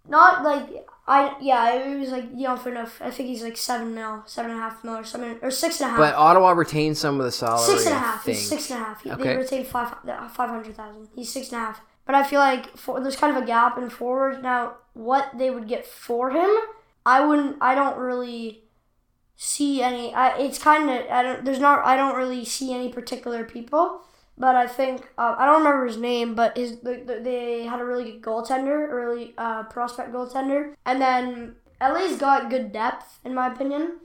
[0.06, 0.68] not like
[1.06, 3.00] I yeah it was like Dion Phaneuf.
[3.00, 5.80] I think he's like seven mil, seven and a half mil or something or six
[5.80, 5.98] and a half.
[5.98, 7.66] But Ottawa retained some of the salary.
[7.66, 7.98] Six and a half.
[7.98, 8.24] and a I half.
[8.24, 8.38] think.
[8.38, 9.02] He's six and a half.
[9.02, 9.22] He, Okay.
[9.24, 9.94] They retained five
[10.32, 11.08] five hundred thousand.
[11.16, 11.80] He's six and a half.
[12.04, 14.74] But I feel like for, there's kind of a gap in forward now.
[14.94, 16.50] What they would get for him,
[17.04, 17.56] I wouldn't.
[17.60, 18.62] I don't really
[19.36, 20.14] see any.
[20.14, 21.10] I, it's kind of.
[21.10, 21.44] I don't.
[21.44, 21.84] There's not.
[21.84, 24.02] I don't really see any particular people.
[24.42, 27.78] But I think uh, I don't remember his name, but his the, the, they had
[27.80, 33.20] a really good goaltender, a really uh, prospect goaltender, and then LA's got good depth
[33.24, 33.98] in my opinion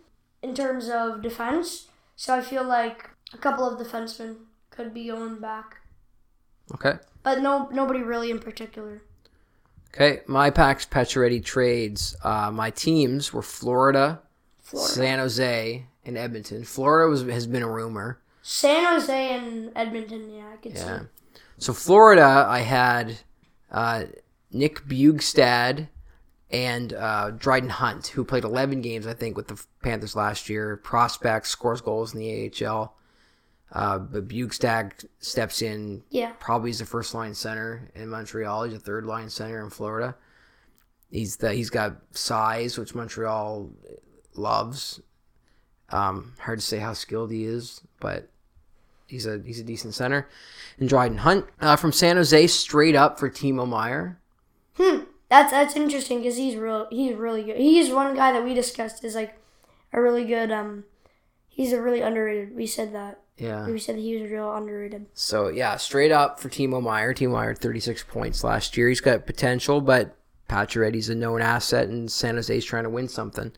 [0.44, 1.88] in terms of defense.
[2.16, 4.32] So I feel like A couple of defensemen
[4.70, 5.68] could be going back,
[6.76, 6.96] Okay.
[7.24, 9.02] but no, nobody really in particular.
[9.90, 10.22] Okay.
[10.28, 12.16] My Pax Pacioretty trades.
[12.24, 14.22] Uh, my teams were Florida,
[14.62, 16.64] Florida, San Jose, and Edmonton.
[16.64, 18.20] Florida was has been a rumor.
[18.50, 20.30] San Jose, and Edmonton.
[20.34, 21.00] Yeah, I could Yeah.
[21.00, 21.06] see.
[21.58, 23.18] So Florida, I had
[23.70, 24.06] uh,
[24.52, 25.90] Nick Bjugstad
[26.50, 30.78] and uh, Dryden Hunt, who played 11 games, I think, with the Panthers last year.
[30.78, 32.96] Prospect, scores goals in the AHL.
[33.74, 38.64] Uh, but Bjugstad steps in Yeah, probably as the first line center in Montreal.
[38.64, 40.16] He's a third line center in Florida.
[41.12, 43.70] He's the he's got size, which Montreal
[44.36, 45.02] loves.
[45.90, 48.30] Um, hard to say how skilled he is, but
[49.08, 50.28] he's a he's a decent center.
[50.80, 54.20] And Dryden Hunt uh, from San Jose, straight up for Timo Meier.
[54.76, 55.00] Hmm.
[55.30, 56.88] That's that's interesting because he's real.
[56.90, 57.58] He's really good.
[57.58, 59.38] He's one guy that we discussed is like
[59.92, 60.52] a really good.
[60.52, 60.86] Um,
[61.48, 62.56] he's a really underrated.
[62.56, 63.22] We said that.
[63.38, 63.68] Yeah.
[63.68, 65.08] We said he was real underrated.
[65.14, 67.14] So yeah, straight up for Timo Meier.
[67.14, 68.90] Timo Meier 36 points last year.
[68.90, 70.16] He's got potential, but
[70.50, 73.52] Pacioretty's a known asset, and San Jose's trying to win something.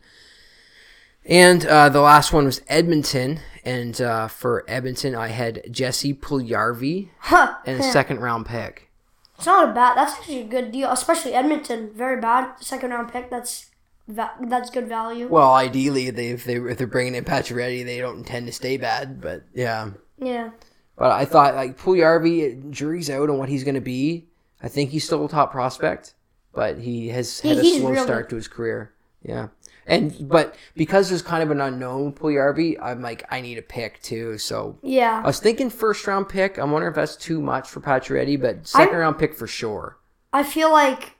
[1.24, 7.08] And uh, the last one was Edmonton, and uh, for Edmonton, I had Jesse Puljarvi
[7.18, 7.56] Huh.
[7.66, 8.90] and a second round pick.
[9.36, 9.96] It's not a bad.
[9.96, 11.90] That's actually a good deal, especially Edmonton.
[11.94, 13.30] Very bad second round pick.
[13.30, 13.66] That's
[14.08, 15.28] that's good value.
[15.28, 18.76] Well, ideally, they, if they if they're bringing in Pacioretty, they don't intend to stay
[18.76, 19.90] bad, but yeah.
[20.18, 20.50] Yeah.
[20.96, 24.26] But I thought like Puljarvi, jury's out on what he's going to be.
[24.62, 26.12] I think he's still a top prospect,
[26.52, 28.92] but he has had He- a slow real start to his career.
[29.22, 29.48] Yeah,
[29.86, 34.00] and but because there's kind of an unknown Puljarvi, I'm like I need a pick
[34.02, 34.38] too.
[34.38, 36.58] So yeah, I was thinking first round pick.
[36.58, 39.98] I'm wondering if that's too much for Pacioretty, but second round pick for sure.
[40.32, 41.16] I feel like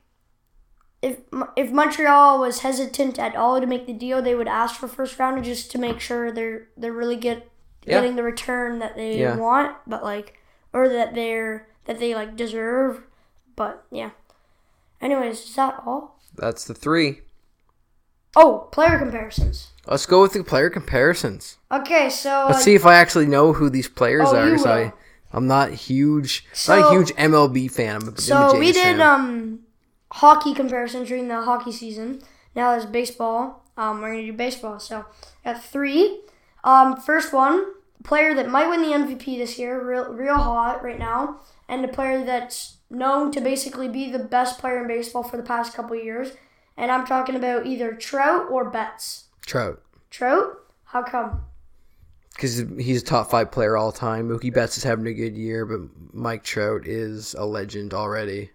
[1.02, 1.18] if
[1.56, 5.18] if Montreal was hesitant at all to make the deal, they would ask for first
[5.18, 7.48] round just to make sure they're they're really get
[7.86, 8.00] Yeah.
[8.00, 9.36] getting the return that they Yeah.
[9.36, 10.38] want, but like
[10.72, 13.02] or that they're that they like deserve.
[13.56, 14.11] But yeah.
[15.00, 16.20] Anyways, is that all?
[16.36, 17.22] That's the three.
[18.37, 19.72] Oh, player comparisons.
[19.87, 21.59] Let's go with the player comparisons.
[21.72, 24.51] Okay, so Let's uh, see if I actually know who these players Oh, are.
[24.51, 24.93] 'cause I,
[25.33, 27.97] I'm not huge, not a huge MLB fan.
[28.03, 29.01] I'm So we did fan.
[29.01, 29.61] um
[30.12, 32.20] hockey comparisons during the hockey season.
[32.55, 33.64] Now there's baseball.
[33.76, 34.78] Um, we're gonna do baseball.
[34.81, 35.05] So
[35.45, 36.20] I got three.
[36.62, 37.64] Um, first one,
[38.05, 41.89] player that might win the MVP this year, real real hot right now, and a
[41.89, 45.97] player that's known to basically be the best player in baseball for the past couple
[45.97, 46.33] years.
[46.81, 49.24] And I'm talking about either Trout or Betts.
[49.47, 49.83] Trout.
[50.11, 50.57] Trout?
[50.85, 51.43] How come?
[52.35, 54.26] because he's a top five player all time.
[54.31, 55.81] Mookie Betts is having a good year, but
[56.14, 58.51] Mike Trout is a legend already.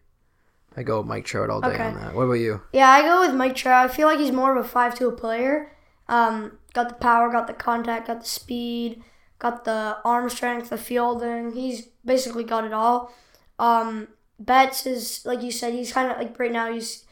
[0.76, 1.84] I go with Mike Trout all day Okay.
[1.84, 2.16] on that.
[2.16, 2.62] What about you?
[2.74, 3.88] Yeah, I go with Mike Trout.
[3.92, 5.72] I feel like he's more of a five-tool player.
[6.08, 9.04] Um, got the power, got the contact, got the speed,
[9.38, 11.52] got the arm strength, the fielding.
[11.54, 13.14] He's basically got it all.
[13.60, 14.08] Um,
[14.40, 15.74] Betts is like you said.
[15.74, 16.72] He's kind of like right now.
[16.74, 17.05] He's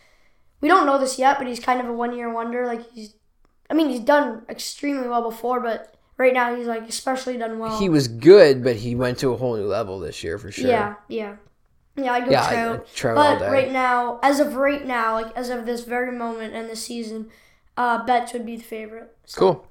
[0.63, 2.65] we don't know this yet, but he's kind of a one-year wonder.
[2.65, 3.15] Like he's,
[3.69, 7.77] I mean, he's done extremely well before, but right now he's like especially done well.
[7.77, 10.69] He was good, but he went to a whole new level this year for sure.
[10.69, 11.35] Yeah, yeah,
[11.97, 12.13] yeah.
[12.13, 12.87] I go Yeah, Trout.
[12.95, 13.51] Trout all but day.
[13.51, 17.29] right now, as of right now, like as of this very moment in the season,
[17.75, 19.13] uh, Betts would be the favorite.
[19.25, 19.67] So, Cool.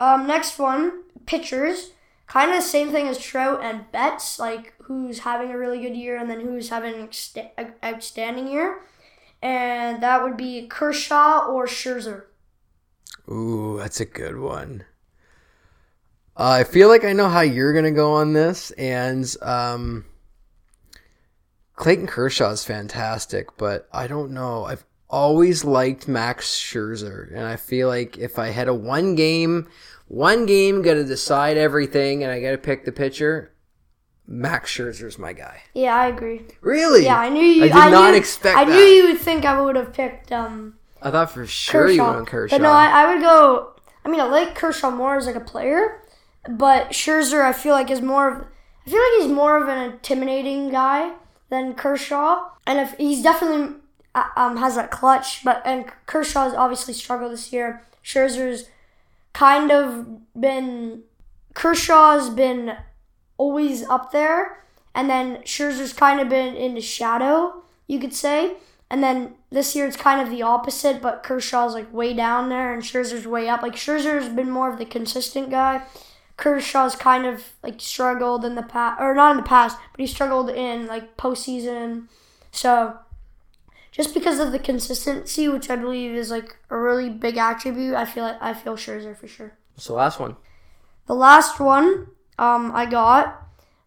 [0.00, 1.92] Um, next one, pitchers.
[2.26, 5.96] Kind of the same thing as Trout and Betts, like who's having a really good
[5.96, 7.08] year and then who's having an
[7.58, 8.82] a- outstanding year,
[9.42, 12.24] and that would be Kershaw or Scherzer.
[13.28, 14.84] Ooh, that's a good one.
[16.36, 20.04] Uh, I feel like I know how you're gonna go on this, and um,
[21.74, 24.64] Clayton Kershaw is fantastic, but I don't know.
[24.64, 29.68] I've always liked Max Scherzer, and I feel like if I had a one game,
[30.08, 33.52] one game to decide everything, and I got to pick the pitcher,
[34.32, 35.60] Max Scherzer's my guy.
[35.74, 36.42] Yeah, I agree.
[36.60, 37.04] Really?
[37.04, 37.64] Yeah, I knew you.
[37.64, 38.70] I did not knew, expect I that.
[38.70, 42.04] knew you would think I would have picked um I thought for sure you Kershaw.
[42.06, 42.56] went on Kershaw.
[42.56, 43.72] But no, I, I would go.
[44.04, 46.00] I mean, I like Kershaw more as like a player,
[46.48, 48.44] but Scherzer, I feel like is more of.
[48.86, 51.14] I feel like he's more of an intimidating guy
[51.48, 53.76] than Kershaw, and if he's definitely
[54.14, 57.82] uh, um has that clutch, but and Kershaw's obviously struggled this year.
[58.04, 58.68] Scherzer's
[59.32, 60.06] kind of
[60.40, 61.02] been
[61.54, 62.76] Kershaw's been
[63.40, 64.62] always up there,
[64.94, 68.56] and then Scherzer's kind of been in the shadow, you could say.
[68.90, 72.74] And then this year it's kind of the opposite, but Kershaw's like way down there
[72.74, 73.62] and Scherzer's way up.
[73.62, 75.82] Like Scherzer's been more of the consistent guy.
[76.36, 80.06] Kershaw's kind of like struggled in the past, or not in the past, but he
[80.06, 82.08] struggled in like postseason.
[82.50, 82.98] So
[83.90, 88.04] just because of the consistency, which I believe is like a really big attribute, I
[88.04, 89.52] feel like I feel Scherzer for sure.
[89.76, 90.36] so last one.
[91.06, 92.08] The last one,
[92.40, 93.46] um, I got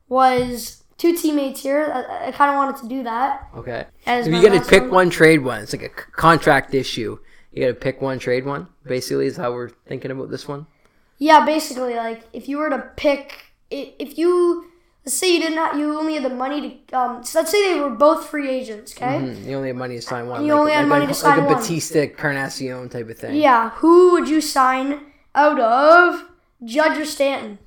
[0.10, 1.92] was two teammates here.
[1.94, 3.48] I, I kind of wanted to do that.
[3.58, 3.86] Okay.
[4.06, 4.92] As If you got to pick one.
[4.92, 5.62] one, trade one.
[5.64, 7.18] It's like a c- contract issue.
[7.52, 8.68] You got to pick one, trade one.
[8.86, 10.68] Basically, is how we're thinking about this one.
[11.18, 14.70] Yeah, basically, like if you were to pick, if you
[15.06, 17.80] let's say you didn't, you only had the money to, um, so let's say they
[17.80, 19.20] were both free agents, okay?
[19.20, 20.46] Hmm, You only had money to sign one.
[20.46, 21.56] You like, only had like money a, to sign like a one.
[21.62, 23.36] Bautista Encarnacion type of thing.
[23.36, 25.02] Yeah, who would you sign
[25.36, 26.24] out of
[26.64, 27.60] Judge or Stanton?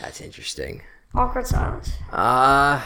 [0.00, 0.82] That's interesting.
[1.14, 1.92] Awkward silence.
[2.12, 2.82] Uh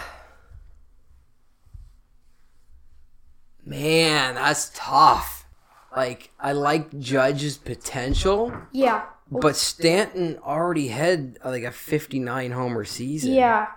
[3.64, 5.46] Man, that's tough.
[5.94, 13.32] Like I like Judge's potential, Yeah, but Stanton already had like a 59 homer season.
[13.34, 13.68] yeah.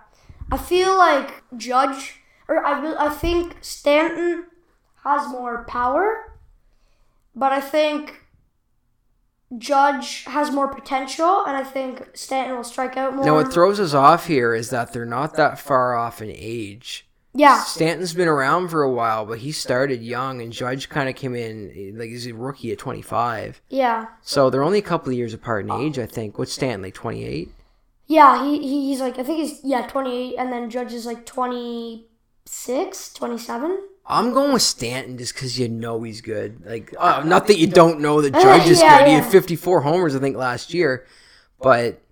[0.52, 4.44] I feel like Judge, or I, I think Stanton
[5.02, 6.34] has more power,
[7.34, 8.23] but I think
[9.58, 13.24] Judge has more potential, and I think Stanton will strike out more.
[13.24, 17.06] Now what throws us off here is that they're not that far off in age.
[17.34, 21.14] yeah, Stanton's been around for a while, but he started young, and Judge kind of
[21.16, 23.60] came in like he's a rookie at 25.
[23.70, 26.38] yeah, So they're only a couple of years apart in age, I think.
[26.38, 27.50] What's Stanton like 28?
[28.06, 28.44] yeah.
[28.44, 31.24] He, he he's like I think he's yeah twenty eight, and then Judge is like
[31.26, 33.78] 26, 27.
[34.06, 36.64] I'm going with Stanton just because you know he's good.
[36.66, 39.06] Like, oh, not that you don't know that Judge is Yeah, good.
[39.06, 39.20] He yeah.
[39.20, 41.06] had 54 homers, I think, last year,
[41.60, 42.02] but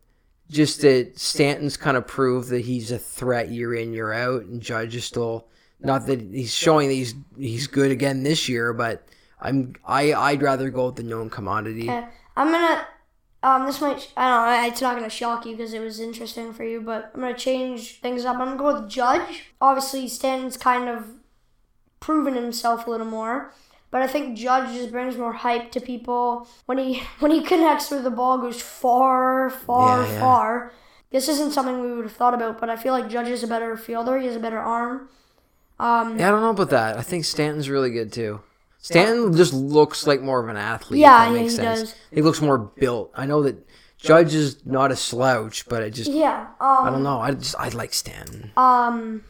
[0.51, 4.61] just that Stanton's kind of proved that he's a threat year in, year out, and
[4.61, 5.47] Judge is still
[5.81, 9.07] not that he's showing that he's he's good again this year, but
[9.41, 11.91] I'm I I'd rather go with the known commodity.
[11.91, 12.87] Okay, I'm gonna.
[13.45, 14.13] Um, this might.
[14.17, 14.69] I don't know.
[14.69, 18.01] It's not gonna shock you because it was interesting for you, but I'm gonna change
[18.01, 18.37] things up.
[18.37, 19.53] I'm gonna go with Judge.
[19.61, 21.07] Obviously, Stanton's kind of
[22.03, 23.55] proven himself a little more,
[23.91, 27.91] but I think Judge just brings more hype to people when he when he connects
[27.91, 30.21] with the ball, goes far, far, Yeah, yeah.
[30.21, 30.73] far.
[31.11, 33.47] This isn't something we would have thought about, but I feel like Judge is a
[33.47, 34.19] better fielder.
[34.19, 35.09] He has a better arm.
[35.79, 36.97] Um, Yeah, I don't know about that.
[36.99, 38.41] I think Stanton's really good too.
[38.79, 41.01] Stanton just looks like more of an athlete.
[41.01, 41.81] Yeah, that makes he sense.
[41.81, 41.95] does.
[42.11, 43.13] He looks more built.
[43.15, 43.57] I know that
[43.99, 46.49] Judge is not a slouch, but I just yeah.
[46.61, 47.21] Um, I don't know.
[47.21, 48.51] I just I like Stanton.
[48.57, 49.23] Um.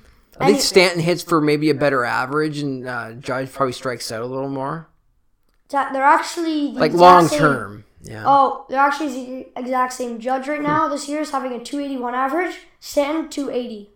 [0.43, 4.23] I think Stanton hits for maybe a better average, and uh, Judge probably strikes out
[4.23, 4.89] a little more,
[5.71, 7.85] They're actually the like long same- term.
[8.05, 8.25] Yeah.
[8.27, 9.09] Oh, they're actually
[9.53, 10.89] the exact same judge right now.
[10.89, 12.57] This year is having a 281 average.
[12.81, 13.91] Stanton 280.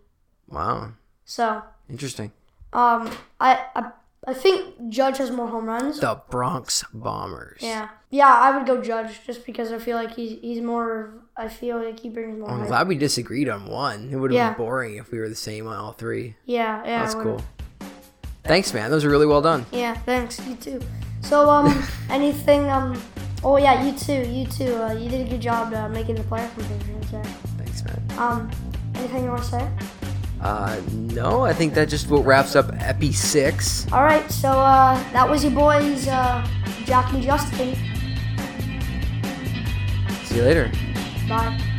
[0.47, 0.93] Wow.
[1.25, 2.31] So, Interesting.
[2.71, 3.91] um, I, I
[4.25, 5.99] I think Judge has more home runs.
[5.99, 7.59] The Bronx Bombers.
[7.61, 11.13] Yeah, yeah, I would go Judge just because I feel like he's he's more.
[11.37, 12.49] I feel like he brings more.
[12.49, 12.67] I'm hype.
[12.67, 14.09] glad we disagreed on one.
[14.11, 14.49] It would have Yeah.
[14.49, 16.35] been boring if we were the same on all three.
[16.45, 16.99] Yeah, yeah.
[17.03, 17.41] That's cool.
[18.43, 18.89] Thanks, man.
[18.89, 19.65] Those are really well done.
[19.71, 20.39] Yeah, thanks.
[20.47, 20.79] You too.
[21.21, 22.69] So, um, anything?
[22.71, 22.99] Um,
[23.43, 24.23] oh yeah, you too.
[24.27, 24.75] You too.
[24.81, 27.23] Uh, you did a good job uh, making the player predictions there.
[27.57, 28.01] Thanks, man.
[28.17, 28.51] Um,
[28.95, 29.69] anything you want to say?
[30.41, 33.91] Uh, no, I think that just about wraps up Epi 6.
[33.91, 36.47] All right, so uh, that was your boys, uh,
[36.85, 37.75] Jack and Justin.
[40.25, 40.71] See you later.
[41.27, 41.76] Bye.